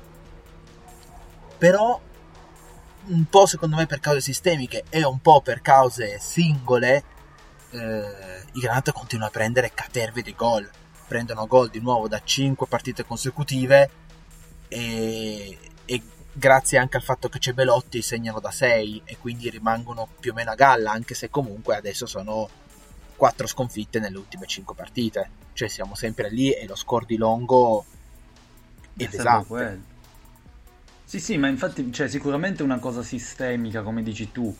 Però 1.58 2.00
un 3.08 3.26
po' 3.26 3.46
secondo 3.46 3.76
me 3.76 3.86
per 3.86 4.00
cause 4.00 4.22
sistemiche 4.22 4.84
e 4.90 5.04
un 5.04 5.20
po' 5.20 5.42
per 5.42 5.62
cause 5.62 6.18
singole, 6.20 7.04
eh, 7.72 8.44
i 8.54 8.60
Granata 8.60 8.92
continuano 8.92 9.30
a 9.30 9.34
prendere 9.34 9.72
caterve 9.74 10.22
di 10.22 10.34
gol. 10.36 10.70
Prendono 11.08 11.48
gol 11.48 11.70
di 11.70 11.80
nuovo 11.80 12.08
da 12.08 12.22
5 12.24 12.68
partite 12.68 13.06
consecutive 13.06 13.90
e, 14.68 15.58
e 15.86 16.02
grazie 16.34 16.78
anche 16.78 16.98
al 16.98 17.04
fatto 17.04 17.30
che 17.30 17.40
c'è 17.40 17.54
Belotti 17.54 18.02
segnano 18.02 18.40
da 18.40 18.52
6 18.52 19.04
e 19.06 19.18
quindi 19.18 19.50
rimangono 19.50 20.08
più 20.20 20.32
o 20.32 20.34
meno 20.34 20.52
a 20.52 20.56
galla, 20.56 20.92
anche 20.92 21.14
se 21.14 21.30
comunque 21.30 21.76
adesso 21.76 22.06
sono 22.06 22.50
4 23.16 23.48
sconfitte 23.48 24.00
nelle 24.00 24.18
ultime 24.18 24.46
5 24.46 24.76
partite. 24.76 25.30
Cioè 25.54 25.68
siamo 25.68 25.96
sempre 25.96 26.30
lì 26.30 26.52
e 26.52 26.68
lo 26.68 26.76
score 26.76 27.06
di 27.06 27.18
Longo 27.18 27.86
è 28.96 29.08
pesante. 29.08 29.96
Sì, 31.04 31.22
sì, 31.22 31.38
ma 31.38 31.48
infatti 31.48 31.90
cioè, 31.94 32.10
sicuramente 32.10 32.64
una 32.64 32.80
cosa 32.80 33.02
sistemica, 33.02 33.82
come 33.82 34.04
dici 34.04 34.32
tu. 34.32 34.54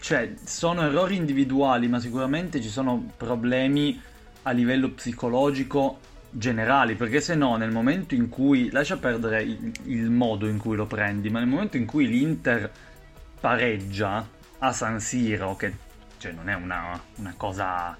Cioè, 0.00 0.34
sono 0.44 0.82
errori 0.82 1.16
individuali, 1.16 1.88
ma 1.88 1.98
sicuramente 2.00 2.60
ci 2.60 2.68
sono 2.68 3.12
problemi 3.16 4.00
a 4.42 4.50
livello 4.50 4.90
psicologico 4.90 5.98
generali, 6.30 6.94
perché 6.94 7.20
se 7.20 7.34
no 7.34 7.56
nel 7.56 7.70
momento 7.70 8.14
in 8.14 8.28
cui, 8.28 8.70
lascia 8.70 8.96
perdere 8.96 9.42
il, 9.42 9.72
il, 9.84 10.10
modo 10.10 10.48
in 10.48 10.58
cui 10.58 10.76
lo 10.76 10.86
prendi, 10.86 11.30
ma 11.30 11.38
nel 11.38 11.48
momento 11.48 11.76
in 11.76 11.86
cui 11.86 12.08
l'Inter 12.08 12.70
pareggia 13.38 14.26
a 14.58 14.72
San 14.72 15.00
Siro, 15.00 15.56
che 15.56 15.74
cioè, 16.16 16.32
non 16.32 16.48
è 16.48 16.54
una, 16.54 17.00
una 17.16 17.34
cosa 17.36 17.96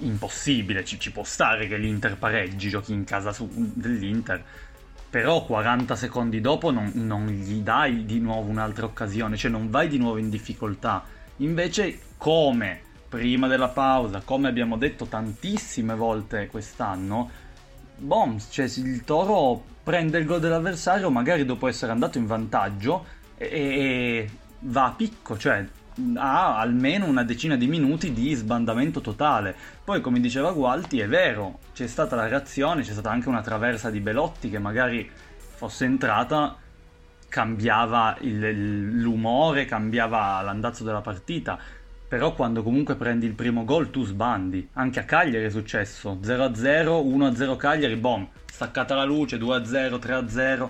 impossibile, 0.00 0.84
ci, 0.84 0.98
ci, 0.98 1.10
può 1.10 1.24
stare 1.24 1.66
che 1.66 1.76
l'Inter 1.76 2.16
pareggi, 2.16 2.68
giochi 2.68 2.92
in 2.92 3.04
casa 3.04 3.32
su, 3.32 3.48
dell'Inter, 3.52 4.44
però 5.14 5.44
40 5.44 5.94
secondi 5.94 6.40
dopo 6.40 6.72
non, 6.72 6.90
non, 6.94 7.28
gli 7.28 7.60
dai 7.60 8.04
di 8.04 8.18
nuovo 8.18 8.50
un'altra 8.50 8.84
occasione, 8.84 9.36
cioè 9.36 9.48
non 9.48 9.70
vai 9.70 9.86
di 9.86 9.96
nuovo 9.96 10.16
in 10.16 10.28
difficoltà. 10.28 11.04
Invece, 11.36 12.00
come 12.16 12.80
prima 13.08 13.46
della 13.46 13.68
pausa, 13.68 14.22
come 14.24 14.48
abbiamo 14.48 14.76
detto 14.76 15.04
tantissime 15.04 15.94
volte 15.94 16.48
quest'anno, 16.48 17.30
boom, 17.96 18.40
cioè 18.50 18.64
il 18.64 19.04
Toro 19.04 19.62
prende 19.84 20.18
il 20.18 20.24
gol 20.24 20.40
dell'avversario 20.40 21.08
magari 21.10 21.44
dopo 21.44 21.68
essere 21.68 21.92
andato 21.92 22.18
in 22.18 22.26
vantaggio 22.26 23.04
e, 23.36 23.46
e 23.46 24.30
va 24.62 24.86
a 24.86 24.92
picco, 24.94 25.38
cioè 25.38 25.64
ha 26.16 26.58
almeno 26.58 27.06
una 27.06 27.22
decina 27.22 27.56
di 27.56 27.66
minuti 27.66 28.12
di 28.12 28.34
sbandamento 28.34 29.00
totale. 29.00 29.54
Poi, 29.84 30.00
come 30.00 30.20
diceva 30.20 30.52
Gualti, 30.52 31.00
è 31.00 31.06
vero, 31.06 31.60
c'è 31.72 31.86
stata 31.86 32.16
la 32.16 32.26
reazione, 32.26 32.82
c'è 32.82 32.92
stata 32.92 33.10
anche 33.10 33.28
una 33.28 33.42
traversa 33.42 33.90
di 33.90 34.00
Belotti 34.00 34.50
che 34.50 34.58
magari 34.58 35.08
fosse 35.36 35.84
entrata, 35.84 36.56
cambiava 37.28 38.16
il, 38.20 39.00
l'umore, 39.00 39.64
cambiava 39.66 40.40
l'andazzo 40.42 40.84
della 40.84 41.00
partita. 41.00 41.58
Però 42.06 42.34
quando 42.34 42.62
comunque 42.62 42.96
prendi 42.96 43.26
il 43.26 43.34
primo 43.34 43.64
gol 43.64 43.90
tu 43.90 44.04
sbandi. 44.04 44.68
Anche 44.74 45.00
a 45.00 45.04
Cagliari 45.04 45.44
è 45.44 45.50
successo. 45.50 46.18
0-0, 46.22 46.52
1-0 46.52 47.56
Cagliari, 47.56 47.96
boom, 47.96 48.28
staccata 48.46 48.94
la 48.94 49.04
luce, 49.04 49.38
2-0, 49.38 49.98
3-0 49.98 50.68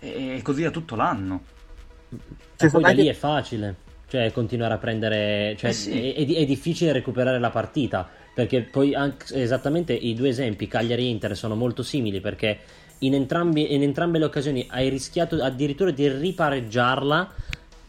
e 0.00 0.40
così 0.42 0.64
a 0.64 0.70
tutto 0.70 0.94
l'anno. 0.94 1.42
E 2.56 2.70
poi 2.70 2.82
da 2.82 2.90
lì 2.90 3.08
è 3.08 3.14
facile 3.14 3.83
cioè 4.14 4.30
continuare 4.30 4.74
a 4.74 4.78
prendere, 4.78 5.56
cioè, 5.58 5.70
eh 5.70 5.72
sì. 5.72 6.12
è, 6.12 6.14
è, 6.14 6.24
è, 6.24 6.44
difficile 6.44 6.92
recuperare 6.92 7.40
la 7.40 7.50
partita, 7.50 8.08
perché 8.32 8.62
poi 8.62 8.94
anche, 8.94 9.34
esattamente 9.34 9.92
i 9.92 10.14
due 10.14 10.28
esempi, 10.28 10.68
Cagliari 10.68 11.04
e 11.04 11.08
Inter, 11.08 11.36
sono 11.36 11.56
molto 11.56 11.82
simili, 11.82 12.20
perché 12.20 12.58
in, 12.98 13.14
entrambi, 13.14 13.74
in 13.74 13.82
entrambe 13.82 14.18
le 14.18 14.26
occasioni 14.26 14.68
hai 14.70 14.88
rischiato 14.88 15.42
addirittura 15.42 15.90
di 15.90 16.08
ripareggiarla, 16.08 17.32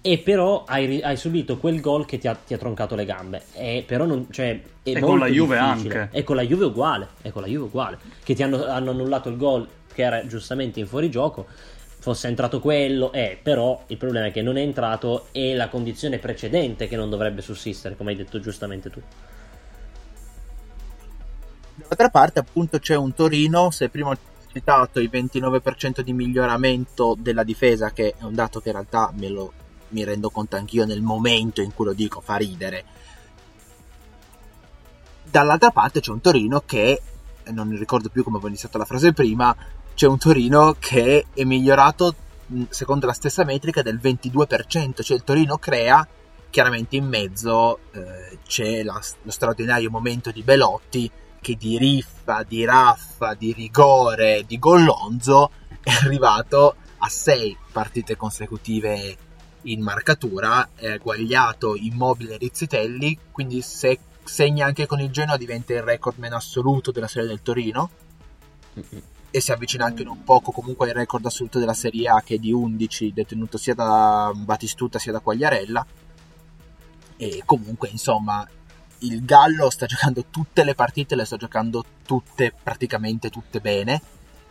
e 0.01 0.17
però 0.17 0.63
hai, 0.65 0.99
hai, 1.03 1.15
subito 1.15 1.57
quel 1.57 1.79
gol 1.79 2.05
che 2.05 2.17
ti 2.17 2.27
ha, 2.27 2.33
ti 2.33 2.55
ha 2.55 2.57
troncato 2.57 2.95
le 2.95 3.05
gambe. 3.05 3.43
E 3.53 3.83
però 3.85 4.05
non, 4.05 4.27
cioè, 4.31 4.59
è 4.81 4.89
e 4.89 4.99
con 4.99 5.19
la 5.19 5.27
Juve 5.27 5.59
difficile. 5.59 5.99
anche. 5.99 6.17
E 6.17 6.23
con 6.23 6.35
la 6.35 6.43
Juve 6.43 6.65
uguale, 6.65 7.07
è 7.21 7.29
con 7.29 7.43
la 7.43 7.47
Juve 7.47 7.65
uguale, 7.65 7.97
che 8.23 8.33
ti 8.33 8.41
hanno, 8.41 8.65
hanno 8.65 8.91
annullato 8.91 9.29
il 9.29 9.37
gol 9.37 9.67
che 9.93 10.03
era 10.03 10.25
giustamente 10.25 10.79
in 10.79 10.87
fuorigioco 10.87 11.45
fosse 12.05 12.27
entrato 12.27 12.59
quello, 12.59 13.11
eh, 13.11 13.35
però 13.41 13.81
il 13.87 13.97
problema 13.97 14.27
è 14.27 14.31
che 14.31 14.43
non 14.43 14.57
è 14.57 14.61
entrato 14.61 15.29
e 15.31 15.55
la 15.55 15.69
condizione 15.69 16.19
precedente 16.19 16.87
che 16.87 16.95
non 16.95 17.09
dovrebbe 17.09 17.41
sussistere, 17.41 17.97
come 17.97 18.11
hai 18.11 18.17
detto 18.17 18.39
giustamente 18.39 18.91
tu. 18.91 19.01
D'altra 21.73 22.09
parte, 22.09 22.37
appunto, 22.37 22.77
c'è 22.77 22.95
un 22.95 23.15
Torino, 23.15 23.71
se 23.71 23.89
prima 23.89 24.09
ho 24.09 24.17
citato 24.53 24.99
il 24.99 25.09
29% 25.11 26.01
di 26.01 26.13
miglioramento 26.13 27.15
della 27.17 27.43
difesa, 27.43 27.89
che 27.89 28.13
è 28.15 28.23
un 28.23 28.35
dato 28.35 28.59
che 28.59 28.67
in 28.67 28.75
realtà 28.75 29.11
me 29.15 29.27
lo, 29.29 29.51
mi 29.87 30.03
rendo 30.03 30.29
conto 30.29 30.57
anch'io 30.57 30.85
nel 30.85 31.01
momento 31.01 31.63
in 31.63 31.73
cui 31.73 31.85
lo 31.85 31.93
dico, 31.93 32.21
fa 32.21 32.35
ridere. 32.35 32.85
Dall'altra 35.23 35.71
parte 35.71 36.01
c'è 36.01 36.11
un 36.11 36.21
Torino 36.21 36.61
che, 36.67 37.01
non 37.45 37.75
ricordo 37.75 38.09
più 38.09 38.23
come 38.23 38.35
avevo 38.35 38.49
iniziato 38.49 38.77
la 38.77 38.85
frase 38.85 39.11
prima, 39.11 39.55
c'è 39.95 40.07
un 40.07 40.17
Torino 40.17 40.75
che 40.77 41.25
è 41.33 41.43
migliorato 41.45 42.13
secondo 42.69 43.05
la 43.05 43.13
stessa 43.13 43.45
metrica 43.45 43.81
del 43.81 43.99
22%, 44.01 45.01
cioè 45.01 45.17
il 45.17 45.23
Torino 45.23 45.57
crea, 45.57 46.05
chiaramente 46.49 46.97
in 46.97 47.07
mezzo 47.07 47.79
eh, 47.91 48.39
c'è 48.45 48.83
la, 48.83 49.01
lo 49.23 49.31
straordinario 49.31 49.89
momento 49.89 50.31
di 50.31 50.43
Belotti 50.43 51.09
che 51.39 51.55
di 51.55 51.77
riffa, 51.77 52.43
di 52.43 52.65
raffa, 52.65 53.35
di 53.35 53.53
rigore, 53.53 54.43
di 54.45 54.59
gollonzo 54.59 55.51
è 55.81 55.91
arrivato 55.91 56.75
a 56.97 57.07
6 57.07 57.57
partite 57.71 58.17
consecutive 58.17 59.17
in 59.63 59.81
marcatura, 59.81 60.71
è 60.75 60.91
eguagliato 60.91 61.75
Immobile 61.75 62.37
Rizzitelli, 62.37 63.17
quindi 63.31 63.61
se 63.61 63.97
segna 64.23 64.65
anche 64.65 64.87
con 64.87 64.99
il 64.99 65.09
Genoa 65.09 65.37
diventa 65.37 65.73
il 65.73 65.83
recordman 65.83 66.33
assoluto 66.33 66.91
della 66.91 67.07
serie 67.07 67.29
del 67.29 67.41
Torino 67.41 67.89
e 69.35 69.41
si 69.41 69.51
avvicina 69.51 69.83
anche 69.83 70.03
un 70.03 70.23
poco 70.23 70.53
comunque 70.53 70.87
al 70.87 70.95
record 70.95 71.25
assoluto 71.25 71.59
della 71.59 71.73
Serie 71.73 72.07
A 72.07 72.21
che 72.21 72.35
è 72.35 72.37
di 72.37 72.53
11 72.53 73.11
detenuto 73.11 73.57
sia 73.57 73.73
da 73.73 74.31
Batistuta 74.33 74.97
sia 74.97 75.11
da 75.11 75.19
Quagliarella. 75.19 75.85
E 77.17 77.41
comunque 77.43 77.89
insomma 77.89 78.47
il 78.99 79.25
Gallo 79.25 79.69
sta 79.69 79.87
giocando 79.87 80.23
tutte 80.29 80.63
le 80.63 80.73
partite 80.73 81.17
le 81.17 81.25
sta 81.25 81.35
giocando 81.35 81.83
tutte 82.05 82.53
praticamente 82.63 83.29
tutte 83.29 83.59
bene. 83.59 84.01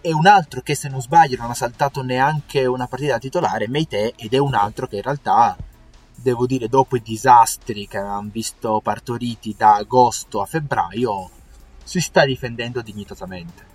E 0.03 0.12
un 0.12 0.26
altro 0.26 0.61
che 0.61 0.75
se 0.75 0.91
non 0.91 1.00
sbaglio 1.00 1.38
non 1.38 1.49
ha 1.49 1.55
saltato 1.55 2.03
neanche 2.03 2.67
una 2.67 2.87
partita 2.87 3.12
da 3.12 3.19
titolare 3.19 3.69
Meite 3.69 4.12
ed 4.17 4.35
è 4.35 4.38
un 4.38 4.53
altro 4.53 4.87
che 4.87 4.97
in 4.97 5.03
realtà 5.03 5.57
devo 6.14 6.45
dire 6.45 6.69
dopo 6.69 6.97
i 6.97 7.03
disastri 7.03 7.88
che 7.88 7.97
avevamo 7.97 8.29
visto 8.31 8.83
partoriti 8.83 9.55
da 9.57 9.76
agosto 9.76 10.43
a 10.43 10.45
febbraio 10.45 11.31
si 11.83 12.03
sta 12.03 12.26
difendendo 12.26 12.83
dignitosamente 12.83 13.73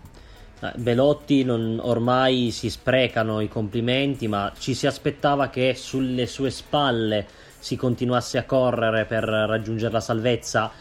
eh, 0.62 0.72
Belotti 0.76 1.44
non, 1.44 1.80
ormai 1.82 2.52
si 2.52 2.70
sprecano 2.70 3.40
i 3.42 3.48
complimenti, 3.48 4.28
ma 4.28 4.52
ci 4.58 4.74
si 4.74 4.88
aspettava 4.88 5.50
che 5.50 5.74
sulle 5.76 6.26
sue 6.28 6.50
spalle 6.50 7.26
si 7.60 7.76
continuasse 7.76 8.38
a 8.38 8.44
correre 8.44 9.06
per 9.06 9.24
raggiungere 9.24 9.92
la 9.92 10.00
salvezza. 10.00 10.72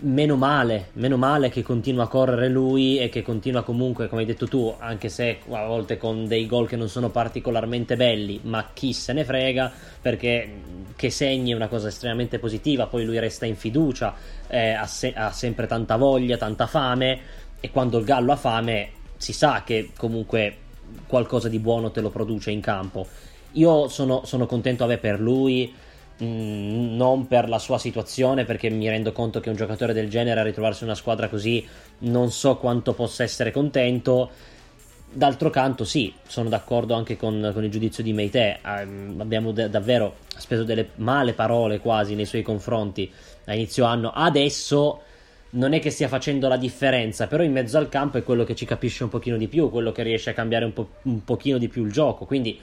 meno 0.00 0.36
male, 0.36 0.90
meno 0.92 1.16
male 1.16 1.48
che 1.48 1.62
continua 1.62 2.04
a 2.04 2.06
correre 2.06 2.48
lui 2.48 2.98
e 3.00 3.08
che 3.08 3.22
continua 3.22 3.62
comunque, 3.64 4.06
come 4.06 4.20
hai 4.20 4.26
detto 4.28 4.46
tu, 4.46 4.72
anche 4.78 5.08
se 5.08 5.38
a 5.50 5.66
volte 5.66 5.96
con 5.96 6.28
dei 6.28 6.46
gol 6.46 6.68
che 6.68 6.76
non 6.76 6.88
sono 6.88 7.10
particolarmente 7.10 7.96
belli, 7.96 8.38
ma 8.44 8.70
chi 8.72 8.92
se 8.92 9.12
ne 9.12 9.24
frega, 9.24 9.72
perché 10.00 10.52
che 10.94 11.10
segni 11.10 11.50
è 11.50 11.54
una 11.54 11.66
cosa 11.66 11.88
estremamente 11.88 12.38
positiva, 12.38 12.86
poi 12.86 13.04
lui 13.04 13.18
resta 13.18 13.46
in 13.46 13.56
fiducia, 13.56 14.14
eh, 14.46 14.70
ha, 14.70 14.86
se- 14.86 15.14
ha 15.14 15.32
sempre 15.32 15.66
tanta 15.66 15.96
voglia, 15.96 16.36
tanta 16.36 16.66
fame 16.66 17.20
e 17.60 17.70
quando 17.70 17.98
il 17.98 18.04
Gallo 18.04 18.30
ha 18.32 18.36
fame 18.36 18.90
si 19.18 19.34
sa 19.34 19.62
che 19.64 19.90
comunque 19.96 20.56
qualcosa 21.06 21.48
di 21.48 21.58
buono 21.58 21.90
te 21.90 22.00
lo 22.00 22.08
produce 22.08 22.50
in 22.50 22.60
campo. 22.60 23.06
Io 23.52 23.88
sono, 23.88 24.24
sono 24.24 24.46
contento 24.46 24.86
vabbè, 24.86 24.98
per 24.98 25.20
lui 25.20 25.70
Mm, 26.22 26.96
non 26.96 27.28
per 27.28 27.48
la 27.48 27.60
sua 27.60 27.78
situazione, 27.78 28.44
perché 28.44 28.68
mi 28.70 28.88
rendo 28.88 29.12
conto 29.12 29.38
che 29.38 29.50
un 29.50 29.56
giocatore 29.56 29.92
del 29.92 30.08
genere 30.10 30.40
a 30.40 30.42
ritrovarsi 30.42 30.82
una 30.82 30.96
squadra 30.96 31.28
così 31.28 31.64
non 31.98 32.32
so 32.32 32.56
quanto 32.56 32.92
possa 32.92 33.22
essere 33.22 33.52
contento. 33.52 34.30
D'altro 35.10 35.48
canto, 35.50 35.84
sì, 35.84 36.12
sono 36.26 36.48
d'accordo 36.48 36.94
anche 36.94 37.16
con, 37.16 37.50
con 37.54 37.62
il 37.62 37.70
giudizio 37.70 38.02
di 38.02 38.12
Meite. 38.12 38.58
Um, 38.64 39.16
abbiamo 39.20 39.52
de- 39.52 39.70
davvero 39.70 40.16
speso 40.36 40.64
delle 40.64 40.90
male 40.96 41.34
parole 41.34 41.78
quasi 41.78 42.14
nei 42.16 42.26
suoi 42.26 42.42
confronti 42.42 43.10
a 43.44 43.54
inizio 43.54 43.84
anno. 43.84 44.10
Adesso 44.12 45.02
non 45.50 45.72
è 45.72 45.80
che 45.80 45.90
stia 45.90 46.08
facendo 46.08 46.48
la 46.48 46.56
differenza, 46.56 47.26
però 47.26 47.42
in 47.42 47.52
mezzo 47.52 47.78
al 47.78 47.88
campo 47.88 48.18
è 48.18 48.22
quello 48.22 48.44
che 48.44 48.54
ci 48.54 48.66
capisce 48.66 49.04
un 49.04 49.08
pochino 49.08 49.36
di 49.36 49.48
più, 49.48 49.70
quello 49.70 49.92
che 49.92 50.02
riesce 50.02 50.30
a 50.30 50.34
cambiare 50.34 50.64
un, 50.64 50.72
po- 50.72 50.90
un 51.02 51.24
pochino 51.24 51.56
di 51.58 51.68
più 51.68 51.84
il 51.84 51.92
gioco. 51.92 52.26
Quindi 52.26 52.58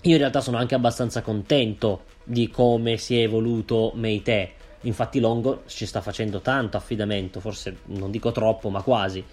io 0.00 0.12
in 0.12 0.18
realtà 0.18 0.40
sono 0.40 0.56
anche 0.56 0.74
abbastanza 0.74 1.22
contento 1.22 2.04
di 2.24 2.48
come 2.48 2.96
si 2.96 3.18
è 3.18 3.22
evoluto 3.22 3.92
Meite. 3.94 4.52
Infatti 4.82 5.20
Longo 5.20 5.62
ci 5.66 5.86
sta 5.86 6.00
facendo 6.00 6.40
tanto 6.40 6.76
affidamento, 6.76 7.40
forse 7.40 7.78
non 7.86 8.10
dico 8.10 8.32
troppo, 8.32 8.70
ma 8.70 8.82
quasi. 8.82 9.24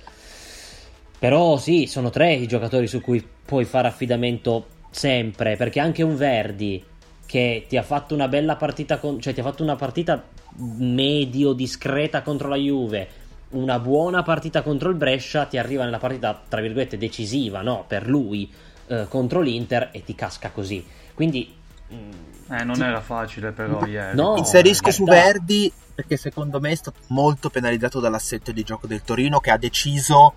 Però 1.20 1.58
sì, 1.58 1.86
sono 1.88 2.10
tre 2.10 2.34
i 2.34 2.48
giocatori 2.48 2.88
su 2.88 3.00
cui 3.00 3.26
puoi 3.46 3.64
fare 3.66 3.88
affidamento 3.88 4.66
sempre, 4.90 5.56
perché 5.56 5.80
anche 5.80 6.04
un 6.04 6.16
Verdi 6.16 6.84
che 7.26 7.66
ti 7.68 7.78
ha 7.78 7.84
fatto 7.84 8.14
una 8.14 8.28
bella 8.28 8.56
partita, 8.56 8.98
con, 8.98 9.20
cioè 9.22 9.34
ti 9.34 9.40
ha 9.40 9.44
fatto 9.44 9.64
una 9.64 9.76
partita 9.76 10.22
medio 10.62 11.54
discreta 11.54 12.22
contro 12.22 12.48
la 12.48 12.56
Juve, 12.56 13.08
una 13.50 13.80
buona 13.80 14.24
partita 14.24 14.62
contro 14.62 14.90
il 14.90 14.96
Brescia, 14.96 15.46
ti 15.46 15.58
arriva 15.58 15.84
nella 15.84 15.98
partita 15.98 16.40
tra 16.48 16.62
virgolette 16.62 16.98
decisiva, 16.98 17.62
no, 17.62 17.84
per 17.88 18.08
lui 18.08 18.52
eh, 18.88 19.08
contro 19.10 19.42
l'Inter 19.42 19.90
e 19.92 20.04
ti 20.04 20.16
casca 20.16 20.52
così. 20.52 20.86
Quindi 21.14 21.54
mm, 21.94 22.52
eh, 22.52 22.64
non 22.64 22.82
era 22.82 23.02
facile 23.02 23.52
però 23.52 23.86
ieri. 23.86 24.16
No, 24.16 24.36
Inserisco 24.38 24.92
su 24.92 25.04
Verdi 25.04 25.72
perché 25.94 26.18
secondo 26.18 26.60
me 26.60 26.72
è 26.72 26.76
stato 26.76 27.00
molto 27.08 27.50
penalizzato 27.50 28.00
dall'assetto 28.00 28.52
di 28.52 28.64
gioco 28.64 28.88
del 28.88 29.04
Torino 29.04 29.40
che 29.40 29.52
ha 29.52 29.58
deciso 29.58 30.34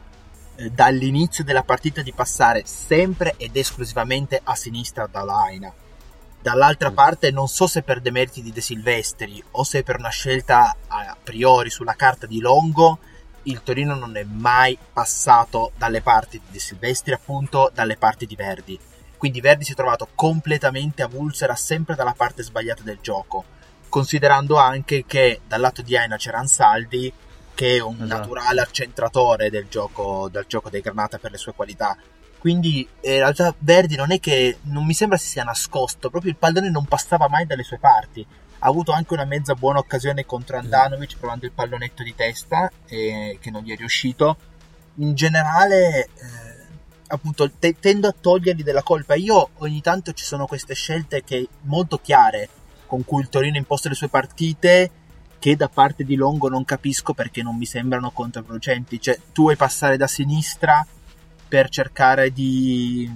eh, 0.57 0.71
dall'inizio 0.71 1.45
della 1.45 1.63
partita 1.63 2.03
di 2.03 2.13
passare 2.13 2.63
sempre 2.65 3.35
ed 3.37 3.57
esclusivamente 3.57 4.41
a 4.43 4.55
sinistra 4.55 5.09
da 5.11 5.23
Laina. 5.23 5.73
Dall'altra 6.45 6.91
mm. 6.91 6.95
parte 6.95 7.31
non 7.31 7.49
so 7.49 7.67
se 7.67 7.81
per 7.81 8.03
demeriti 8.03 8.43
di 8.43 8.53
De 8.53 8.61
Silvestri 8.61 9.43
o 9.53 9.65
se 9.65 9.83
per 9.83 9.97
una 9.97 10.11
scelta 10.11 10.77
a 10.87 11.17
priori 11.23 11.71
sulla 11.71 11.95
carta 11.95 12.27
di 12.27 12.39
Longo 12.39 12.99
il 13.45 13.63
Torino 13.63 13.95
non 13.95 14.15
è 14.17 14.25
mai 14.25 14.77
passato 14.93 15.73
dalle 15.79 16.03
parti 16.03 16.39
di 16.39 16.53
De 16.53 16.59
Silvestri 16.59 17.15
appunto 17.15 17.71
dalle 17.73 17.97
parti 17.97 18.27
di 18.27 18.37
Verdi 18.37 18.79
quindi 19.17 19.41
Verdi 19.41 19.65
si 19.65 19.73
è 19.73 19.75
trovato 19.75 20.09
completamente 20.15 21.01
avulso, 21.01 21.45
era 21.45 21.55
sempre 21.55 21.95
dalla 21.95 22.13
parte 22.13 22.43
sbagliata 22.43 22.83
del 22.83 22.99
gioco, 23.01 23.45
considerando 23.89 24.57
anche 24.57 25.07
che 25.07 25.41
dal 25.49 25.63
lato 25.63 25.81
di 25.81 25.97
Aina 25.97 26.19
c'era 26.19 26.41
Ansaldi, 26.41 27.11
che 27.55 27.77
è 27.77 27.81
un 27.81 28.03
esatto. 28.03 28.19
naturale 28.19 28.61
accentratore 28.61 29.49
del 29.49 29.67
gioco, 29.71 30.29
del 30.31 30.45
gioco 30.47 30.69
dei 30.69 30.83
Granata 30.83 31.17
per 31.17 31.31
le 31.31 31.39
sue 31.39 31.55
qualità. 31.55 31.97
Quindi 32.45 32.87
in 33.01 33.11
realtà 33.11 33.55
Verdi 33.57 33.97
non 33.97 34.13
è 34.13 34.21
che 34.21 34.59
non 34.65 34.85
mi 34.85 34.93
sembra 34.93 35.17
si 35.17 35.29
sia 35.29 35.45
nascosto, 35.45 36.11
proprio 36.11 36.31
il 36.31 36.37
pallone 36.37 36.69
non 36.69 36.85
passava 36.85 37.27
mai 37.27 37.47
dalle 37.47 37.63
sue 37.63 37.79
parti. 37.79 38.21
Ha 38.59 38.69
avuto 38.69 38.93
anche 38.93 39.15
una 39.15 39.25
mezza 39.25 39.55
buona 39.55 39.79
occasione 39.79 40.27
contro 40.27 40.59
Andanovic 40.59 41.17
provando 41.17 41.47
il 41.47 41.53
pallonetto 41.53 42.03
di 42.03 42.15
testa, 42.15 42.71
eh, 42.85 43.39
che 43.41 43.51
non 43.51 43.63
gli 43.63 43.73
è 43.73 43.77
riuscito. 43.77 44.37
In 44.97 45.15
generale, 45.15 46.03
eh, 46.05 46.09
appunto 47.07 47.51
te- 47.51 47.77
tendo 47.81 48.09
a 48.09 48.15
togliergli 48.21 48.63
della 48.63 48.83
colpa. 48.83 49.15
Io 49.15 49.49
ogni 49.61 49.81
tanto 49.81 50.13
ci 50.13 50.27
sono 50.27 50.45
queste 50.45 50.75
scelte 50.75 51.25
che 51.25 51.49
molto 51.63 51.97
chiare 51.97 52.51
con 52.87 53.07
cui 53.07 53.23
il 53.23 53.31
Torino 53.31 53.57
imposta 53.57 53.89
le 53.89 53.95
sue 53.95 54.09
partite 54.09 54.91
che 55.39 55.57
da 55.57 55.71
parte 55.71 56.05
di 56.05 56.15
Longo 56.15 56.51
non 56.51 56.67
capisco 56.67 57.15
perché 57.15 57.43
non 57.43 57.57
mi 57.57 57.65
sembrano 57.65 58.11
controproducenti. 58.11 59.01
Cioè, 59.01 59.19
tu 59.33 59.45
vuoi 59.45 59.57
passare 59.57 59.97
da 59.97 60.07
sinistra 60.07 60.87
per 61.55 61.69
cercare 61.69 62.33
di, 62.33 63.09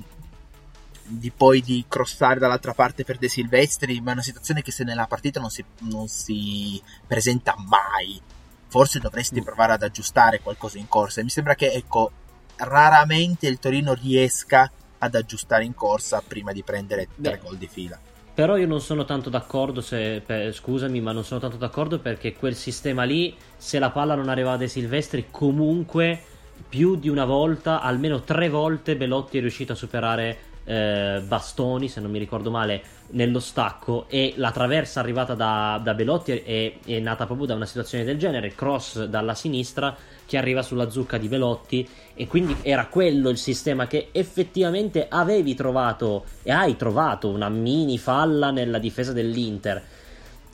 di 1.02 1.32
poi 1.32 1.60
di 1.60 1.84
crossare 1.88 2.38
dall'altra 2.38 2.72
parte 2.72 3.02
per 3.02 3.18
De 3.18 3.28
Silvestri, 3.28 4.00
ma 4.00 4.10
è 4.10 4.12
una 4.12 4.22
situazione 4.22 4.62
che 4.62 4.70
se 4.70 4.84
nella 4.84 5.08
partita 5.08 5.40
non 5.40 5.50
si, 5.50 5.64
non 5.80 6.06
si 6.06 6.80
presenta 7.04 7.56
mai. 7.66 8.20
Forse 8.68 9.00
dovresti 9.00 9.40
mm. 9.40 9.42
provare 9.42 9.72
ad 9.72 9.82
aggiustare 9.82 10.38
qualcosa 10.38 10.78
in 10.78 10.86
corsa. 10.86 11.18
E 11.18 11.24
mi 11.24 11.30
sembra 11.30 11.56
che, 11.56 11.72
ecco, 11.72 12.12
raramente 12.58 13.48
il 13.48 13.58
Torino 13.58 13.92
riesca 13.92 14.70
ad 14.98 15.16
aggiustare 15.16 15.64
in 15.64 15.74
corsa 15.74 16.22
prima 16.24 16.52
di 16.52 16.62
prendere 16.62 17.08
tre 17.20 17.40
gol 17.42 17.56
di 17.56 17.66
fila. 17.66 17.98
Però 18.34 18.56
io 18.56 18.68
non 18.68 18.80
sono 18.80 19.04
tanto 19.04 19.30
d'accordo, 19.30 19.80
se, 19.80 20.22
per, 20.24 20.54
scusami, 20.54 21.00
ma 21.00 21.10
non 21.10 21.24
sono 21.24 21.40
tanto 21.40 21.56
d'accordo 21.56 21.98
perché 21.98 22.34
quel 22.34 22.54
sistema 22.54 23.02
lì, 23.02 23.36
se 23.56 23.80
la 23.80 23.90
palla 23.90 24.14
non 24.14 24.28
arrivava 24.28 24.58
dai 24.58 24.68
Silvestri, 24.68 25.26
comunque 25.28 26.36
più 26.68 26.96
di 26.96 27.08
una 27.08 27.24
volta, 27.24 27.80
almeno 27.80 28.22
tre 28.22 28.48
volte, 28.48 28.96
Belotti 28.96 29.38
è 29.38 29.40
riuscito 29.40 29.72
a 29.72 29.76
superare 29.76 30.38
eh, 30.68 31.22
Bastoni, 31.26 31.88
se 31.88 32.00
non 32.00 32.10
mi 32.10 32.18
ricordo 32.18 32.50
male, 32.50 32.82
nello 33.10 33.40
stacco 33.40 34.04
e 34.08 34.34
la 34.36 34.50
traversa 34.50 35.00
arrivata 35.00 35.34
da, 35.34 35.80
da 35.82 35.94
Belotti 35.94 36.32
è, 36.32 36.74
è, 36.84 36.98
nata 36.98 37.24
proprio 37.24 37.46
da 37.46 37.54
una 37.54 37.64
situazione 37.64 38.04
del 38.04 38.18
genere, 38.18 38.54
cross 38.54 39.04
dalla 39.04 39.34
sinistra 39.34 39.96
che 40.26 40.36
arriva 40.36 40.60
sulla 40.60 40.90
zucca 40.90 41.16
di 41.16 41.26
Belotti 41.26 41.88
e 42.14 42.26
quindi 42.26 42.54
era 42.60 42.86
quello 42.86 43.30
il 43.30 43.38
sistema 43.38 43.86
che 43.86 44.08
effettivamente 44.12 45.06
avevi 45.08 45.54
trovato 45.54 46.26
e 46.42 46.50
hai 46.50 46.76
trovato 46.76 47.30
una 47.30 47.48
mini 47.48 47.96
falla 47.96 48.50
nella 48.50 48.78
difesa 48.78 49.14
dell'Inter. 49.14 49.82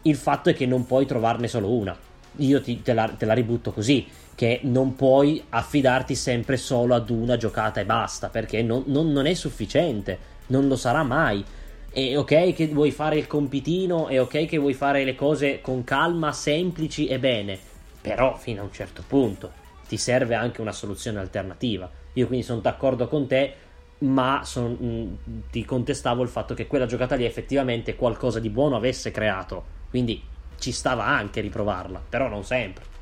Il 0.03 0.17
fatto 0.17 0.49
è 0.51 0.55
che 0.55 0.67
non 0.67 0.87
puoi 0.87 1.07
trovarne 1.07 1.49
solo 1.49 1.71
una. 1.71 1.97
Io 2.39 2.61
ti, 2.61 2.83
te, 2.83 2.93
la, 2.93 3.09
te 3.09 3.25
la 3.25 3.35
ributto 3.35 3.73
così 3.73 4.07
che 4.35 4.61
non 4.65 4.97
puoi 4.97 5.43
affidarti 5.49 6.15
sempre 6.15 6.57
solo 6.57 6.95
ad 6.95 7.11
una 7.11 7.37
giocata 7.37 7.81
e 7.81 7.85
basta, 7.85 8.29
perché 8.29 8.63
non, 8.63 8.83
non, 8.87 9.13
non, 9.13 9.27
è 9.27 9.35
sufficiente, 9.35 10.19
non 10.49 10.67
lo 10.67 10.77
sarà 10.77 11.03
mai. 11.03 11.45
È 11.91 12.17
ok 12.19 12.53
che 12.53 12.67
vuoi 12.69 12.91
fare 12.91 13.17
il 13.17 13.29
compitino, 13.29 14.09
è 14.09 14.21
ok 14.21 14.47
che 14.47 14.59
vuoi 14.59 14.75
fare 14.75 15.05
le 15.05 15.15
cose 15.15 15.61
con 15.61 15.85
calma, 15.85 16.33
semplici 16.33 17.07
e 17.07 17.21
bene, 17.21 17.59
però 18.01 18.37
fino 18.37 18.63
a 18.63 18.65
un 18.65 18.73
certo 18.73 19.05
punto 19.07 19.63
ti 19.87 19.97
serve 19.97 20.35
anche 20.35 20.61
una 20.61 20.73
soluzione 20.73 21.21
alternativa. 21.21 21.89
Io 22.15 22.27
quindi 22.27 22.45
sono 22.45 22.61
d'accordo 22.61 23.07
con 23.07 23.29
te, 23.29 23.55
ma 23.99 24.43
son, 24.45 24.73
mh, 24.73 25.43
ti 25.51 25.65
contestavo 25.65 26.23
il 26.23 26.29
fatto 26.29 26.55
che 26.55 26.67
quella 26.67 26.87
giocata 26.87 27.15
lì 27.15 27.25
effettivamente 27.25 27.95
qualcosa 27.95 28.41
di 28.41 28.51
buono 28.51 28.75
avesse 28.75 29.13
creato, 29.13 29.65
quindi 29.91 30.21
ci 30.59 30.73
stava 30.73 31.07
anche 31.07 31.41
riprovarla, 31.41 32.03
però 32.09 32.29
non 32.29 32.45
sempre 32.45 32.93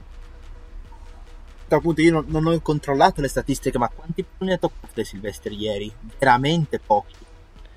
appunto 1.76 2.00
io 2.00 2.12
non, 2.12 2.24
non, 2.28 2.46
ho 2.46 2.60
controllato 2.60 3.20
le 3.20 3.28
statistiche, 3.28 3.78
ma 3.78 3.88
quanti 3.88 4.24
punti 4.24 4.52
ha 4.52 4.58
toccato 4.58 4.92
De 4.94 5.04
Silvestri 5.04 5.56
ieri? 5.56 5.92
Veramente 6.18 6.78
pochi. 6.78 7.14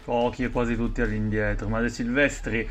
Pochi 0.03 0.43
e 0.43 0.49
quasi 0.49 0.75
tutti 0.75 1.01
all'indietro, 1.01 1.67
ma 1.67 1.79
De 1.79 1.89
Silvestri 1.89 2.69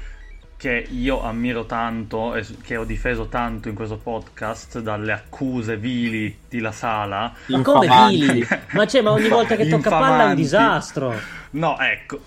che 0.56 0.86
io 0.88 1.22
ammiro 1.22 1.66
tanto 1.66 2.34
e 2.34 2.46
che 2.62 2.76
ho 2.76 2.84
difeso 2.84 3.26
tanto 3.26 3.68
in 3.68 3.74
questo 3.74 3.98
podcast 3.98 4.78
dalle 4.80 5.12
accuse 5.12 5.76
vili 5.76 6.38
di 6.48 6.60
La 6.60 6.72
Sala. 6.72 7.34
Ma 7.46 7.62
come 7.62 7.88
vili? 8.08 8.46
Ma 8.72 8.86
c'è, 8.86 9.02
ma 9.02 9.12
ogni 9.12 9.28
volta 9.28 9.56
che 9.56 9.68
tocca 9.68 9.90
palla 9.90 10.26
è 10.26 10.28
un 10.28 10.34
disastro. 10.36 11.14
No, 11.50 11.78
ecco, 11.78 12.20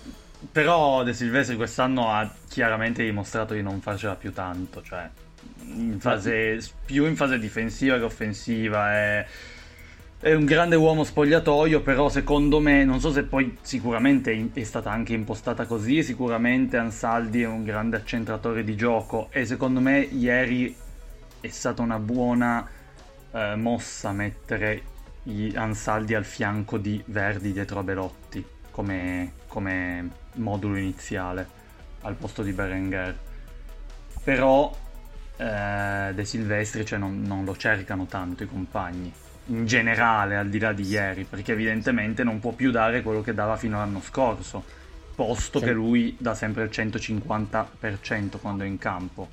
però 0.52 1.02
De 1.02 1.12
Silvestri 1.12 1.56
quest'anno 1.56 2.10
ha 2.10 2.30
chiaramente 2.48 3.02
dimostrato 3.02 3.54
di 3.54 3.62
non 3.62 3.80
farcela 3.80 4.14
più 4.14 4.32
tanto, 4.32 4.82
cioè 4.82 5.08
in 5.62 5.98
fase, 5.98 6.60
più 6.84 7.06
in 7.06 7.16
fase 7.16 7.38
difensiva 7.38 7.96
che 7.96 8.04
offensiva. 8.04 8.92
È, 8.92 9.26
è, 10.20 10.34
un 10.34 10.44
grande 10.44 10.76
uomo 10.76 11.04
spogliatoio, 11.04 11.80
però 11.80 12.08
secondo 12.08 12.60
me, 12.60 12.84
non 12.84 13.00
so 13.00 13.10
se 13.10 13.24
poi 13.24 13.58
sicuramente 13.62 14.50
è 14.52 14.62
stata 14.62 14.90
anche 14.90 15.12
impostata 15.12 15.66
così, 15.66 16.02
sicuramente 16.02 16.76
Ansaldi 16.76 17.42
è 17.42 17.46
un 17.46 17.64
grande 17.64 17.96
accentratore 17.96 18.64
di 18.64 18.76
gioco 18.76 19.28
e 19.30 19.44
secondo 19.44 19.80
me 19.80 20.00
ieri 20.00 20.74
è 21.40 21.48
stata 21.48 21.82
una 21.82 21.98
buona 21.98 22.68
eh, 23.32 23.54
mossa 23.56 24.12
mettere 24.12 24.82
Ansaldi 25.54 26.14
al 26.14 26.24
fianco 26.24 26.78
di 26.78 27.02
Verdi 27.06 27.52
dietro 27.52 27.80
a 27.80 27.82
Belotti 27.82 28.44
come, 28.78 29.32
come 29.48 30.08
modulo 30.38 30.76
iniziale 30.76 31.46
al 32.02 32.14
posto 32.14 32.42
di 32.42 32.52
Berenguer. 32.52 33.16
Però 34.24 34.74
eh, 35.36 36.12
De 36.14 36.24
Silvestri 36.24 36.84
cioè 36.84 36.98
non, 36.98 37.22
non 37.22 37.44
lo 37.44 37.56
cercano 37.56 38.06
tanto 38.06 38.42
i 38.42 38.46
compagni. 38.46 39.12
In 39.46 39.64
generale 39.64 40.36
al 40.36 40.48
di 40.48 40.58
là 40.58 40.72
di 40.72 40.82
ieri 40.82 41.24
perché 41.24 41.52
evidentemente 41.52 42.22
non 42.22 42.38
può 42.38 42.52
più 42.52 42.70
dare 42.70 43.02
quello 43.02 43.22
che 43.22 43.32
dava 43.32 43.56
fino 43.56 43.76
all'anno 43.76 44.02
scorso 44.02 44.62
posto 45.14 45.58
sì. 45.58 45.64
che 45.64 45.72
lui 45.72 46.14
dà 46.18 46.34
sempre 46.34 46.62
il 46.62 46.70
150% 46.72 48.38
quando 48.40 48.62
è 48.62 48.66
in 48.66 48.78
campo. 48.78 49.28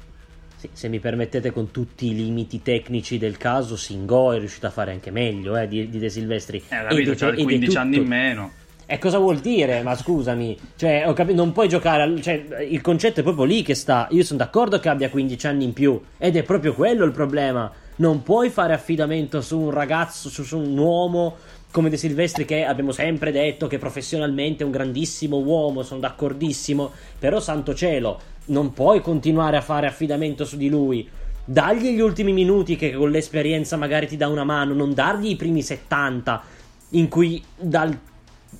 Sì, 0.55 0.69
se 0.71 0.87
mi 0.87 0.99
permettete 0.99 1.51
con 1.51 1.69
tutti 1.69 2.07
i 2.07 2.15
limiti 2.15 2.63
tecnici 2.63 3.19
del 3.19 3.37
caso 3.37 3.75
Singo 3.75 4.31
è 4.31 4.39
riuscito 4.39 4.65
a 4.65 4.71
fare 4.71 4.91
anche 4.91 5.11
meglio 5.11 5.55
eh, 5.57 5.67
di, 5.67 5.87
di, 5.89 5.99
De 5.99 6.09
Silvestri. 6.09 6.57
Eh, 6.57 6.85
capito, 6.87 7.11
ed, 7.11 7.37
ed 7.37 7.43
15 7.43 7.65
tutto... 7.65 7.79
anni 7.79 7.97
in 7.97 8.07
meno 8.07 8.51
e 8.87 8.99
cosa 8.99 9.17
vuol 9.17 9.39
dire? 9.39 9.81
Ma 9.81 9.95
scusami, 9.95 10.55
cioè, 10.75 11.11
cap- 11.15 11.31
non 11.31 11.51
puoi 11.51 11.67
giocare. 11.67 12.21
Cioè, 12.21 12.67
il 12.69 12.81
concetto 12.81 13.21
è 13.21 13.23
proprio 13.23 13.45
lì 13.45 13.63
che 13.63 13.73
sta. 13.73 14.07
Io 14.11 14.23
sono 14.23 14.39
d'accordo 14.39 14.79
che 14.79 14.89
abbia 14.89 15.09
15 15.09 15.47
anni 15.47 15.63
in 15.63 15.73
più, 15.73 15.99
ed 16.19 16.35
è 16.35 16.43
proprio 16.43 16.73
quello 16.73 17.03
il 17.03 17.11
problema. 17.11 17.71
Non 17.97 18.21
puoi 18.21 18.49
fare 18.49 18.73
affidamento 18.73 19.41
su 19.41 19.59
un 19.59 19.71
ragazzo, 19.71 20.29
su, 20.29 20.43
su 20.43 20.57
un 20.57 20.77
uomo 20.77 21.37
come 21.71 21.89
De 21.89 21.97
Silvestri, 21.97 22.45
che 22.45 22.63
abbiamo 22.63 22.91
sempre 22.91 23.31
detto 23.31 23.67
che 23.67 23.79
professionalmente 23.79 24.61
è 24.61 24.65
un 24.65 24.71
grandissimo 24.71 25.37
uomo. 25.37 25.81
Sono 25.81 26.01
d'accordissimo. 26.01 26.91
Però, 27.17 27.39
santo 27.39 27.73
cielo, 27.73 28.19
non 28.47 28.71
puoi 28.71 29.01
continuare 29.01 29.57
a 29.57 29.61
fare 29.61 29.87
affidamento 29.87 30.45
su 30.45 30.57
di 30.57 30.69
lui. 30.69 31.09
Dagli 31.43 31.95
gli 31.95 31.99
ultimi 31.99 32.33
minuti 32.33 32.75
che 32.75 32.93
con 32.93 33.09
l'esperienza 33.09 33.77
magari 33.77 34.05
ti 34.07 34.17
dà 34.17 34.27
una 34.27 34.43
mano, 34.43 34.73
non 34.73 34.93
dargli 34.93 35.29
i 35.29 35.35
primi 35.35 35.61
70 35.61 36.41
in 36.89 37.07
cui 37.07 37.43
dal 37.55 37.97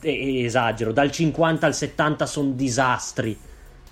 esagero, 0.02 0.92
dal 0.92 1.12
50 1.12 1.66
al 1.66 1.76
70 1.76 2.26
sono 2.26 2.52
disastri. 2.52 3.38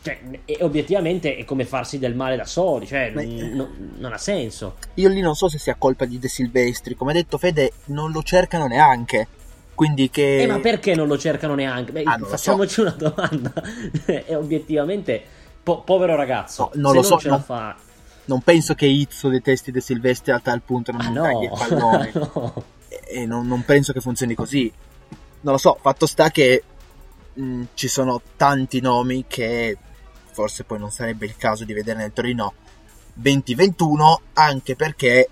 Cioè, 0.04 0.20
obiettivamente 0.60 1.38
è 1.38 1.46
come 1.46 1.63
farsi 1.63 1.98
del 1.98 2.13
male 2.13 2.36
da 2.36 2.44
soli, 2.44 2.86
cioè, 2.86 3.12
Beh, 3.13 3.24
n- 3.24 3.94
non 4.00 4.12
ha 4.12 4.18
senso. 4.18 4.76
Io 4.96 5.08
lì 5.08 5.22
non 5.22 5.34
so 5.34 5.48
se 5.48 5.58
sia 5.58 5.76
colpa 5.78 6.04
di 6.04 6.20
De 6.20 6.28
Silvestri, 6.28 6.96
come 6.96 7.12
ha 7.12 7.13
detto 7.13 7.38
Fede, 7.38 7.72
non 7.86 8.12
lo 8.12 8.22
cercano 8.22 8.68
neanche. 8.68 9.28
Quindi 9.74 10.10
che... 10.10 10.42
Eh, 10.42 10.48
ma 10.48 10.60
perché 10.60 10.94
non 10.94 11.08
lo 11.08 11.18
cercano 11.18 11.56
neanche? 11.56 11.94
Beh, 11.94 12.04
ah, 12.04 12.20
facciamoci 12.20 12.74
so. 12.74 12.82
una 12.82 12.92
domanda. 12.92 13.54
e 14.06 14.36
obiettivamente, 14.36 15.24
po- 15.63 15.84
povero 15.84 16.16
ragazzo, 16.18 16.72
no, 16.74 16.82
non 16.82 16.96
lo 16.96 17.02
so, 17.02 17.18
non, 17.24 17.42
fa... 17.42 17.74
non 18.26 18.42
penso 18.42 18.74
che 18.76 18.86
Izzo 18.86 19.30
detesti 19.30 19.72
De 19.72 19.80
Silvestri 19.80 20.34
a 20.34 20.39
tal 20.39 20.62
punto 20.63 20.92
non 20.92 21.02
ah, 21.02 21.10
no. 21.10 21.42
il 21.42 21.50
pallone. 21.50 22.12
no. 22.36 22.63
E 23.06 23.26
non, 23.26 23.48
non 23.48 23.63
penso 23.63 23.94
che 23.94 24.02
funzioni 24.02 24.36
così 24.36 24.72
non 25.43 25.53
lo 25.53 25.58
so, 25.58 25.77
fatto 25.79 26.06
sta 26.06 26.29
che 26.29 26.63
mh, 27.34 27.43
mm, 27.43 27.63
ci 27.73 27.88
sono 27.88 28.21
tanti 28.36 28.82
nomi 28.82 29.25
che 29.27 29.77
forse 30.32 30.63
poi 30.63 30.79
non 30.79 30.91
sarebbe 30.91 31.25
il 31.25 31.38
caso 31.38 31.63
di 31.63 31.73
vedere 31.73 31.99
nel 31.99 32.13
Torino 32.13 32.53
2021, 33.13 34.21
anche 34.34 34.75
perché, 34.75 35.29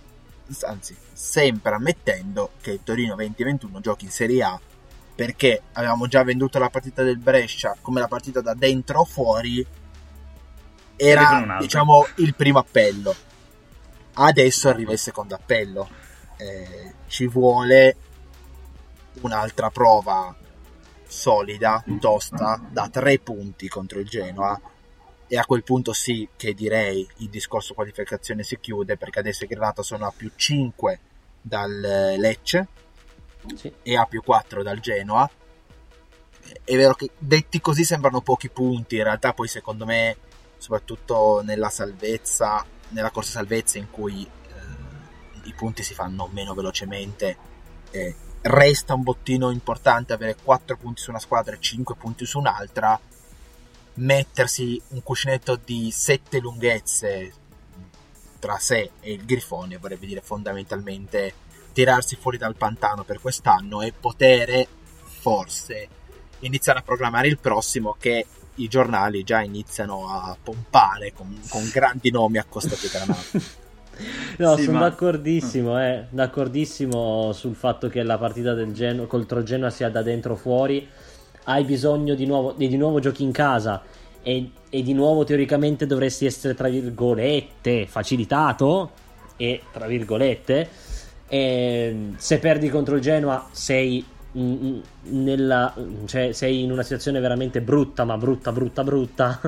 anzi, 0.62 0.95
sempre 1.12 1.74
ammettendo 1.74 2.52
che 2.62 2.71
il 2.71 2.82
Torino 2.84 3.15
2021 3.15 3.80
giochi 3.80 4.06
in 4.06 4.12
Serie 4.12 4.43
A, 4.43 4.60
perché 5.15 5.62
avevamo 5.74 6.08
già 6.08 6.24
venduto 6.24 6.60
la 6.60 6.69
partita 6.69 7.04
del 7.04 7.17
Brescia 7.17 7.76
come 7.82 8.00
la 8.00 8.08
partita 8.08 8.41
da 8.41 8.54
dentro 8.54 9.00
o 9.00 9.06
fuori, 9.06 9.65
era 10.95 11.58
diciamo 11.60 12.06
il 12.17 12.36
primo 12.36 12.60
appello. 12.60 13.15
Adesso 14.13 14.69
arriva 14.69 14.91
il 14.91 15.00
secondo 15.00 15.34
appello. 15.34 15.89
Eh, 16.38 16.93
ci 17.08 17.28
vuole 17.28 17.95
un'altra 19.21 19.69
prova 19.69 20.36
solida, 21.06 21.84
tosta, 22.00 22.62
da 22.69 22.88
tre 22.89 23.19
punti 23.19 23.67
contro 23.67 24.00
il 24.00 24.08
Genoa. 24.08 24.60
E 25.28 25.38
a 25.38 25.45
quel 25.45 25.63
punto 25.63 25.93
sì 25.93 26.28
che 26.36 26.54
direi 26.54 27.08
il 27.17 27.30
discorso 27.30 27.74
qualificazione 27.74 28.43
si 28.43 28.60
chiude 28.60 28.97
perché 28.97 29.19
adesso 29.19 29.45
Granata 29.45 29.82
sono 29.82 30.06
a 30.06 30.13
più 30.15 30.30
5 30.36 31.00
dal 31.41 32.15
Lecce 32.17 32.67
sì. 33.56 33.71
e 33.82 33.97
a 33.97 34.06
più 34.06 34.21
4 34.21 34.62
dal 34.62 34.80
Genoa. 34.80 35.30
È 36.63 36.76
vero 36.76 36.93
che 36.95 37.12
detti 37.17 37.62
così 37.62 37.86
sembrano 37.86 38.21
pochi 38.21 38.50
punti. 38.50 38.97
In 38.97 39.04
realtà 39.04 39.34
poi 39.34 39.47
secondo 39.47 39.86
me 39.86 40.17
soprattutto 40.58 41.41
nella 41.43 41.69
salvezza 41.69 42.65
nella 42.91 43.10
corsa 43.10 43.32
salvezza 43.32 43.78
in 43.78 43.89
cui 43.89 44.24
eh, 44.24 45.47
i 45.47 45.54
punti 45.54 45.84
si 45.84 45.93
fanno 45.93 46.30
meno 46.32 46.54
velocemente 46.54 47.38
eh, 47.91 48.15
resta 48.41 48.93
un 48.93 49.04
bottino 49.04 49.51
importante 49.51 50.13
avere 50.13 50.36
4 50.41 50.77
punti 50.77 51.01
su 51.01 51.10
una 51.10 51.19
squadra 51.19 51.56
e 51.56 51.60
5 51.60 51.95
punti 51.95 52.25
su 52.25 52.39
un'altra 52.39 52.99
mettersi 53.95 54.82
un 54.89 55.04
cuscinetto 55.04 55.60
di 55.63 55.91
7 55.91 56.39
lunghezze 56.39 57.34
tra 58.39 58.58
sé 58.58 58.91
e 58.99 59.13
il 59.13 59.25
grifone 59.25 59.77
vorrebbe 59.77 60.08
dire 60.08 60.21
fondamentalmente 60.21 61.34
tirarsi 61.73 62.15
fuori 62.15 62.38
dal 62.38 62.56
pantano 62.56 63.04
per 63.04 63.21
quest'anno 63.21 63.82
e 63.82 63.93
poter 63.93 64.67
forse 65.04 65.88
iniziare 66.39 66.80
a 66.80 66.84
programmare 66.84 67.27
il 67.27 67.38
prossimo 67.38 67.95
che 67.99 68.25
i 68.56 68.67
giornali 68.67 69.23
già 69.23 69.41
iniziano 69.41 70.10
a 70.10 70.36
pompare 70.41 71.13
con, 71.13 71.39
con 71.47 71.69
grandi 71.71 72.10
nomi 72.10 72.39
accostati 72.39 72.88
a 72.88 72.89
Granata 72.89 73.39
No, 74.38 74.56
sì, 74.56 74.64
sono 74.64 74.80
ma... 74.80 74.90
d'accordissimo, 74.90 75.82
eh, 75.82 76.06
d'accordissimo 76.10 77.32
sul 77.34 77.56
fatto 77.56 77.88
che 77.90 78.04
la 78.04 78.18
partita 78.18 78.54
del 78.54 78.74
Geno- 78.74 79.06
contro 79.06 79.44
Genoa 79.44 79.70
sia 79.70 79.90
da 79.90 80.02
dentro 80.02 80.36
fuori. 80.36 80.88
Hai 81.44 81.64
bisogno 81.64 82.16
di 82.16 82.26
nuovo, 82.26 82.54
di, 82.56 82.68
di 82.68 82.78
nuovo 82.78 83.00
giochi 83.00 83.24
in 83.24 83.32
casa 83.32 83.82
e, 84.22 84.52
e, 84.70 84.84
di 84.84 84.94
nuovo 84.94 85.24
teoricamente 85.24 85.86
dovresti 85.86 86.26
essere, 86.26 86.54
tra 86.54 86.70
virgolette, 86.70 87.88
facilitato 87.88 88.92
e, 89.38 89.62
tra 89.72 89.88
virgolette, 89.88 90.70
e, 91.28 91.96
se 92.16 92.40
perdi 92.40 92.70
contro 92.70 92.96
il 92.96 93.02
Genoa 93.02 93.48
sei 93.52 94.06
nella, 94.34 95.74
cioè, 96.06 96.32
sei 96.32 96.64
in 96.64 96.72
una 96.72 96.84
situazione 96.84 97.20
veramente 97.20 97.62
brutta, 97.62 98.06
ma 98.06 98.18
brutta, 98.18 98.52
brutta, 98.52 98.84
brutta. 98.84 99.40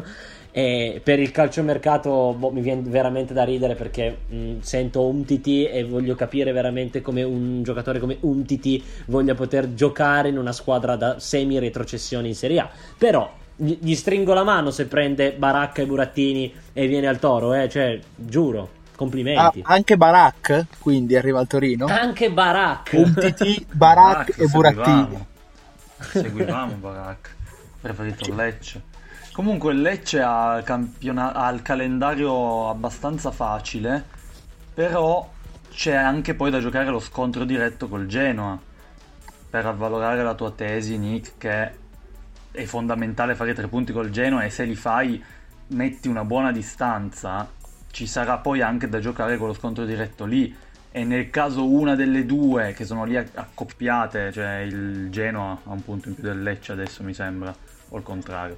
E 0.55 1.01
per 1.03 1.19
il 1.19 1.31
calciomercato 1.31 2.35
boh, 2.37 2.51
mi 2.51 2.61
viene 2.61 2.81
veramente 2.85 3.33
da 3.33 3.43
ridere 3.43 3.73
perché 3.73 4.17
mh, 4.27 4.59
sento 4.59 5.01
Umtiti 5.01 5.65
e 5.65 5.83
voglio 5.83 6.13
capire 6.13 6.51
veramente 6.51 7.01
come 7.01 7.23
un 7.23 7.63
giocatore 7.63 7.99
come 7.99 8.17
Umtiti 8.19 8.83
voglia 9.07 9.33
poter 9.33 9.73
giocare 9.73 10.29
in 10.29 10.37
una 10.37 10.51
squadra 10.51 10.95
da 10.95 11.19
semi 11.19 11.57
retrocessione 11.57 12.27
in 12.27 12.35
Serie 12.35 12.59
A. 12.59 12.69
Però 12.95 13.41
gli 13.55 13.95
stringo 13.95 14.33
la 14.33 14.43
mano 14.43 14.69
se 14.69 14.85
prende 14.85 15.33
Baracca 15.33 15.81
e 15.81 15.85
Burattini 15.87 16.53
e 16.71 16.87
viene 16.87 17.07
al 17.07 17.17
Toro, 17.17 17.53
eh? 17.55 17.67
cioè, 17.67 17.99
giuro. 18.15 18.81
Complimenti. 18.95 19.61
Ah, 19.63 19.73
anche 19.73 19.97
Barak, 19.97 20.67
quindi 20.77 21.15
arriva 21.15 21.39
al 21.39 21.47
Torino. 21.47 21.87
Anche 21.87 22.29
Barak. 22.29 22.91
Umtiti, 22.93 23.65
Barak 23.71 24.37
e 24.37 24.45
Burattini. 24.45 25.25
Seguivamo 25.99 26.75
Barak. 26.75 27.32
Preferito 27.83 28.33
Lecce. 28.33 28.81
Comunque 29.33 29.73
il 29.73 29.81
Lecce 29.81 30.21
ha, 30.21 30.61
campiona- 30.63 31.33
ha 31.33 31.49
il 31.49 31.61
calendario 31.61 32.69
abbastanza 32.69 33.29
facile, 33.31 34.01
però 34.73 35.29
c'è 35.69 35.93
anche 35.93 36.33
poi 36.33 36.49
da 36.49 36.61
giocare 36.61 36.89
lo 36.89 36.99
scontro 36.99 37.43
diretto 37.43 37.89
col 37.89 38.05
Genoa. 38.05 38.57
Per 39.49 39.65
avvalorare 39.65 40.23
la 40.23 40.33
tua 40.33 40.51
tesi, 40.51 40.97
Nick, 40.97 41.33
che 41.37 41.71
è 42.51 42.63
fondamentale 42.63 43.35
fare 43.35 43.53
tre 43.53 43.67
punti 43.67 43.91
col 43.91 44.11
Genoa 44.11 44.43
e 44.43 44.49
se 44.49 44.63
li 44.63 44.75
fai 44.75 45.21
metti 45.67 46.07
una 46.07 46.23
buona 46.23 46.53
distanza, 46.53 47.51
ci 47.91 48.07
sarà 48.07 48.37
poi 48.37 48.61
anche 48.61 48.87
da 48.87 48.99
giocare 48.99 49.35
con 49.35 49.47
lo 49.47 49.53
scontro 49.53 49.83
diretto 49.83 50.23
lì. 50.23 50.55
E 50.89 51.03
nel 51.03 51.29
caso 51.31 51.67
una 51.67 51.95
delle 51.95 52.25
due 52.25 52.73
che 52.73 52.85
sono 52.85 53.03
lì 53.03 53.17
accoppiate, 53.17 54.31
cioè 54.31 54.59
il 54.59 55.09
Genoa 55.09 55.59
ha 55.63 55.71
un 55.71 55.83
punto 55.83 56.07
in 56.07 56.13
più 56.13 56.23
del 56.23 56.41
Lecce 56.41 56.71
adesso 56.71 57.03
mi 57.03 57.15
sembra, 57.15 57.53
o 57.93 57.97
il 57.97 58.03
contrario. 58.03 58.57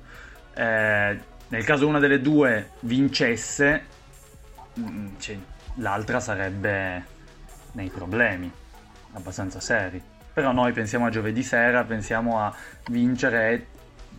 Eh, 0.54 1.20
nel 1.48 1.64
caso 1.64 1.88
una 1.88 2.00
delle 2.00 2.22
due 2.22 2.72
vincesse, 2.82 3.84
mm, 4.80 5.08
cioè, 5.20 5.38
l'altra 5.76 6.20
sarebbe 6.20 7.04
nei 7.74 7.90
problemi 7.90 8.52
abbastanza 9.14 9.60
seri. 9.60 10.02
Però 10.34 10.52
noi 10.52 10.74
pensiamo 10.74 11.06
a 11.06 11.10
giovedì 11.10 11.44
sera, 11.44 11.84
pensiamo 11.84 12.40
a 12.40 12.54
vincere, 12.90 13.68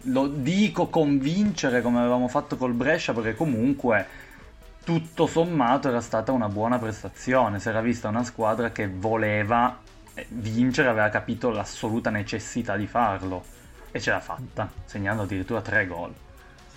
lo 0.02 0.28
dico 0.28 0.88
convincere 0.88 1.82
come 1.82 1.98
avevamo 1.98 2.28
fatto 2.28 2.56
col 2.56 2.72
Brescia 2.72 3.12
perché 3.12 3.34
comunque 3.34 4.06
tutto 4.84 5.26
sommato 5.26 5.88
era 5.88 6.00
stata 6.00 6.32
una 6.32 6.48
buona 6.48 6.78
prestazione, 6.78 7.58
si 7.58 7.68
era 7.68 7.80
vista 7.80 8.08
una 8.08 8.24
squadra 8.24 8.70
che 8.70 8.88
voleva 8.88 9.78
eh, 10.14 10.26
vincere, 10.28 10.88
aveva 10.88 11.08
capito 11.08 11.50
l'assoluta 11.50 12.08
necessità 12.08 12.76
di 12.76 12.86
farlo 12.86 13.54
e 13.90 14.00
ce 14.00 14.10
l'ha 14.10 14.20
fatta, 14.20 14.70
segnando 14.84 15.22
addirittura 15.22 15.60
tre 15.60 15.86
gol. 15.86 16.12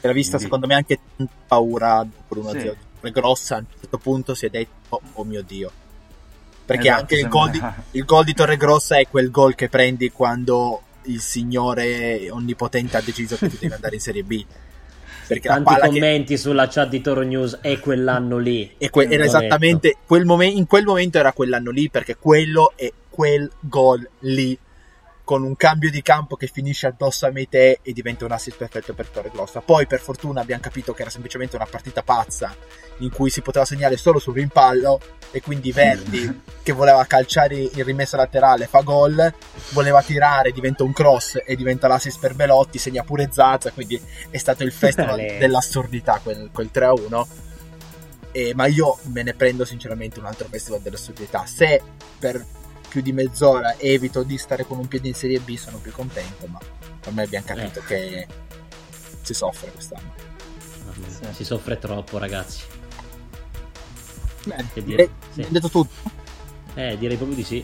Era 0.01 0.13
vista 0.13 0.37
Quindi... 0.37 0.45
secondo 0.45 0.67
me 0.67 0.75
anche 0.75 0.99
paura 1.47 2.05
per 2.27 2.37
una 2.37 2.51
sì. 2.51 3.11
grossa 3.11 3.55
a 3.55 3.59
un 3.59 3.65
certo 3.79 3.97
punto 3.97 4.33
si 4.33 4.45
è 4.45 4.49
detto 4.49 5.01
oh 5.13 5.23
mio 5.23 5.41
dio. 5.41 5.71
Perché 6.65 6.87
esatto, 6.87 7.01
anche 7.01 7.15
il 7.15 7.27
gol, 7.27 7.49
di, 7.49 7.61
il 7.91 8.05
gol 8.05 8.23
di 8.23 8.33
Torregrossa 8.33 8.97
è 8.97 9.07
quel 9.07 9.31
gol 9.31 9.55
che 9.55 9.69
prendi 9.69 10.11
quando 10.11 10.83
il 11.03 11.19
signore 11.19 12.29
onnipotente 12.29 12.97
ha 12.97 13.01
deciso 13.01 13.35
che 13.35 13.49
tu 13.49 13.57
devi 13.59 13.73
andare 13.73 13.95
in 13.95 14.01
Serie 14.01 14.23
B. 14.23 14.45
Perché 15.27 15.47
Tanti 15.47 15.75
commenti 15.75 16.33
che... 16.33 16.37
sulla 16.37 16.67
chat 16.67 16.89
di 16.89 17.01
Toro 17.01 17.21
News 17.21 17.59
è 17.61 17.79
quell'anno 17.79 18.37
lì. 18.37 18.75
E 18.77 18.89
que- 18.89 19.07
era 19.07 19.23
esattamente 19.23 19.97
quel 20.05 20.25
momen- 20.25 20.55
in 20.55 20.65
quel 20.65 20.85
momento 20.85 21.17
era 21.17 21.33
quell'anno 21.33 21.71
lì 21.71 21.89
perché 21.89 22.15
quello 22.17 22.73
è 22.75 22.91
quel 23.09 23.51
gol 23.59 24.07
lì 24.19 24.57
con 25.29 25.43
un 25.43 25.55
cambio 25.55 25.91
di 25.91 26.01
campo 26.01 26.35
che 26.35 26.47
finisce 26.47 26.87
addosso 26.87 27.27
a 27.27 27.29
Meite 27.29 27.81
e 27.83 27.93
diventa 27.93 28.25
un 28.25 28.31
assist 28.31 28.57
perfetto 28.57 28.95
per 28.95 29.09
Torre 29.09 29.29
Grossa. 29.31 29.61
Poi 29.61 29.85
per 29.85 29.99
fortuna 29.99 30.41
abbiamo 30.41 30.59
capito 30.59 30.91
che 30.91 31.03
era 31.03 31.11
semplicemente 31.11 31.55
una 31.55 31.67
partita 31.69 32.01
pazza 32.01 32.51
in 32.97 33.11
cui 33.11 33.29
si 33.29 33.43
poteva 33.43 33.63
segnare 33.63 33.95
solo 33.95 34.17
sul 34.17 34.33
rimpallo 34.33 34.99
e 35.29 35.39
quindi 35.39 35.71
Verdi 35.71 36.41
che 36.63 36.71
voleva 36.71 37.05
calciare 37.05 37.57
in 37.57 37.83
rimessa 37.83 38.17
laterale 38.17 38.65
fa 38.65 38.81
gol, 38.81 39.31
voleva 39.73 40.01
tirare, 40.01 40.51
diventa 40.51 40.83
un 40.83 40.93
cross 40.93 41.39
e 41.45 41.55
diventa 41.55 41.87
l'assist 41.87 42.17
per 42.17 42.33
Belotti, 42.33 42.79
segna 42.79 43.03
pure 43.03 43.29
Zazza, 43.31 43.69
quindi 43.69 44.01
è 44.31 44.37
stato 44.39 44.63
il 44.63 44.71
festival 44.71 45.37
dell'assurdità 45.37 46.19
quel, 46.23 46.49
quel 46.51 46.71
3-1. 46.73 47.27
E, 48.31 48.53
ma 48.55 48.65
io 48.65 48.97
me 49.13 49.21
ne 49.21 49.35
prendo 49.35 49.63
sinceramente 49.63 50.17
un 50.17 50.25
altro 50.25 50.47
festival 50.49 50.81
dell'assurdità. 50.81 51.45
Se 51.45 51.79
per 52.17 52.43
più 52.89 53.01
di 53.01 53.13
mezz'ora 53.13 53.77
evito 53.77 54.23
di 54.23 54.37
stare 54.37 54.65
con 54.65 54.77
un 54.77 54.87
piede 54.87 55.07
in 55.07 55.13
Serie 55.13 55.39
B 55.39 55.55
sono 55.55 55.77
più 55.77 55.91
contento, 55.91 56.47
ma 56.47 56.59
ormai 57.05 57.25
abbiamo 57.25 57.45
capito 57.45 57.79
eh. 57.79 57.83
che 57.85 58.27
si 59.21 59.33
soffre 59.33 59.71
quest'anno. 59.71 60.13
Sì. 61.07 61.33
Si 61.33 61.43
soffre 61.45 61.77
troppo 61.77 62.17
ragazzi. 62.17 62.61
Bene, 64.45 64.69
direi, 64.73 65.09
sì. 65.31 65.45
detto 65.49 65.69
tutto? 65.69 65.93
Eh, 66.73 66.97
direi 66.97 67.15
proprio 67.15 67.37
di 67.37 67.43
sì. 67.43 67.63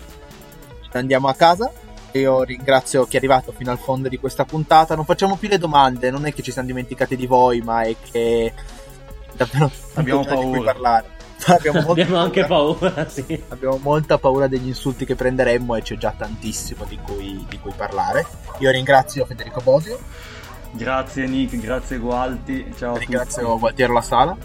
Andiamo 0.91 1.27
a 1.27 1.33
casa. 1.33 1.71
Io 2.13 2.43
ringrazio 2.43 3.05
chi 3.05 3.15
è 3.15 3.17
arrivato 3.17 3.51
fino 3.51 3.71
al 3.71 3.79
fondo 3.79 4.07
di 4.07 4.17
questa 4.17 4.45
puntata. 4.45 4.95
Non 4.95 5.03
facciamo 5.03 5.35
più 5.35 5.49
le 5.49 5.57
domande, 5.57 6.09
non 6.09 6.25
è 6.25 6.33
che 6.33 6.41
ci 6.41 6.51
siamo 6.51 6.67
dimenticati 6.67 7.17
di 7.17 7.25
voi, 7.25 7.59
ma 7.59 7.81
è 7.81 7.95
che 7.99 8.53
davvero 9.33 9.69
abbiamo 9.95 10.23
paura. 10.25 10.45
di 10.45 10.51
cui 10.51 10.63
parlare. 10.63 11.14
abbiamo, 11.47 11.91
abbiamo 11.91 12.17
anche 12.17 12.45
paura, 12.45 13.07
sì. 13.07 13.43
Abbiamo 13.49 13.77
molta 13.77 14.17
paura 14.17 14.47
degli 14.47 14.67
insulti 14.67 15.05
che 15.05 15.15
prenderemmo 15.15 15.75
e 15.75 15.81
c'è 15.81 15.97
già 15.97 16.13
tantissimo 16.17 16.85
di 16.85 16.97
cui, 16.97 17.45
di 17.47 17.59
cui 17.59 17.73
parlare. 17.75 18.25
Io 18.59 18.71
ringrazio 18.71 19.25
Federico 19.25 19.61
Bosio. 19.61 19.99
Grazie 20.71 21.27
Nick, 21.27 21.57
grazie 21.59 21.97
Gualti. 21.97 22.73
Ciao 22.77 22.97
ringrazio 22.97 23.57
Gualtiero 23.57 23.93
La 23.93 24.01
Sala. 24.01 24.37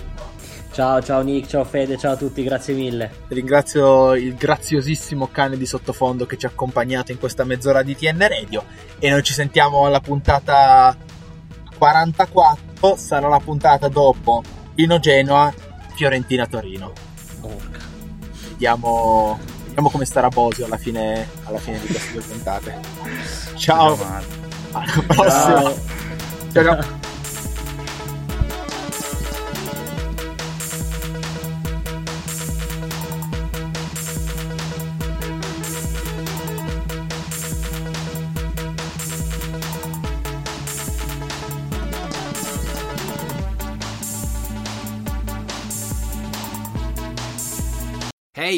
Ciao, 0.73 1.03
ciao 1.03 1.21
Nick, 1.23 1.49
ciao 1.49 1.65
Fede, 1.65 1.99
ciao 1.99 2.13
a 2.13 2.17
tutti, 2.17 2.45
grazie 2.45 2.75
mille. 2.75 3.11
Ringrazio 3.29 4.15
il 4.15 4.35
graziosissimo 4.37 5.29
cane 5.33 5.57
di 5.57 5.67
sottofondo 5.67 6.27
che 6.27 6.37
ci 6.37 6.47
ha 6.47 6.49
accompagnato 6.49 7.11
in 7.11 7.19
questa 7.19 7.43
mezz'ora 7.43 7.83
di 7.83 7.97
TN 7.97 8.29
Radio 8.29 8.65
e 9.01 9.11
noi 9.11 9.23
ci 9.25 9.33
sentiamo 9.33 9.85
alla 9.85 9.99
puntata 9.99 10.97
44, 11.77 12.95
sarà 12.97 13.27
la 13.27 13.41
puntata 13.41 13.89
dopo 13.89 14.43
Pino 14.73 15.01
Genoa 15.01 15.53
Fiorentina-Torino. 16.01 16.93
Vediamo, 18.49 19.39
vediamo 19.67 19.91
come 19.91 20.07
starà 20.07 20.31
Bosio 20.31 20.65
alla 20.65 20.79
fine, 20.79 21.29
alla 21.45 21.59
fine 21.59 21.79
di 21.79 21.89
queste 21.89 22.13
due 22.13 22.23
puntate. 22.23 22.81
Ciao, 23.57 23.99
alla 24.73 25.03
prossima. 25.07 25.75
Ciao. 26.53 26.65
ciao. 26.65 27.09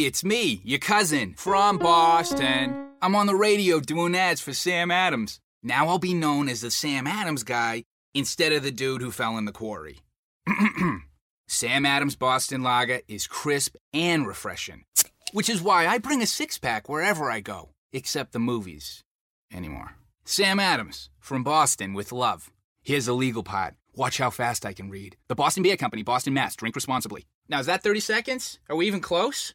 It's 0.04 0.24
me, 0.24 0.60
your 0.64 0.80
cousin, 0.80 1.34
from 1.36 1.78
Boston. 1.78 2.88
I'm 3.00 3.14
on 3.14 3.28
the 3.28 3.36
radio 3.36 3.78
doing 3.78 4.16
ads 4.16 4.40
for 4.40 4.52
Sam 4.52 4.90
Adams. 4.90 5.38
Now 5.62 5.86
I'll 5.86 6.00
be 6.00 6.12
known 6.12 6.48
as 6.48 6.62
the 6.62 6.72
Sam 6.72 7.06
Adams 7.06 7.44
guy 7.44 7.84
instead 8.12 8.52
of 8.52 8.64
the 8.64 8.72
dude 8.72 9.00
who 9.00 9.12
fell 9.12 9.38
in 9.38 9.44
the 9.44 9.52
quarry. 9.52 10.00
Sam 11.46 11.86
Adams 11.86 12.16
Boston 12.16 12.64
Lager 12.64 12.98
is 13.06 13.28
crisp 13.28 13.76
and 13.94 14.26
refreshing, 14.26 14.82
which 15.32 15.48
is 15.48 15.62
why 15.62 15.86
I 15.86 15.98
bring 15.98 16.20
a 16.20 16.26
six 16.26 16.58
pack 16.58 16.88
wherever 16.88 17.30
I 17.30 17.38
go, 17.38 17.68
except 17.92 18.32
the 18.32 18.40
movies. 18.40 19.04
Anymore. 19.54 19.92
Sam 20.24 20.58
Adams, 20.58 21.10
from 21.20 21.44
Boston 21.44 21.94
with 21.94 22.10
love. 22.10 22.50
Here's 22.82 23.06
the 23.06 23.12
legal 23.12 23.44
part. 23.44 23.74
Watch 23.94 24.18
how 24.18 24.30
fast 24.30 24.66
I 24.66 24.72
can 24.72 24.90
read. 24.90 25.16
The 25.28 25.36
Boston 25.36 25.62
Beer 25.62 25.76
Company, 25.76 26.02
Boston, 26.02 26.34
Mass. 26.34 26.56
Drink 26.56 26.74
responsibly. 26.74 27.24
Now, 27.48 27.60
is 27.60 27.66
that 27.66 27.84
30 27.84 28.00
seconds? 28.00 28.58
Are 28.68 28.74
we 28.74 28.88
even 28.88 29.00
close? 29.00 29.54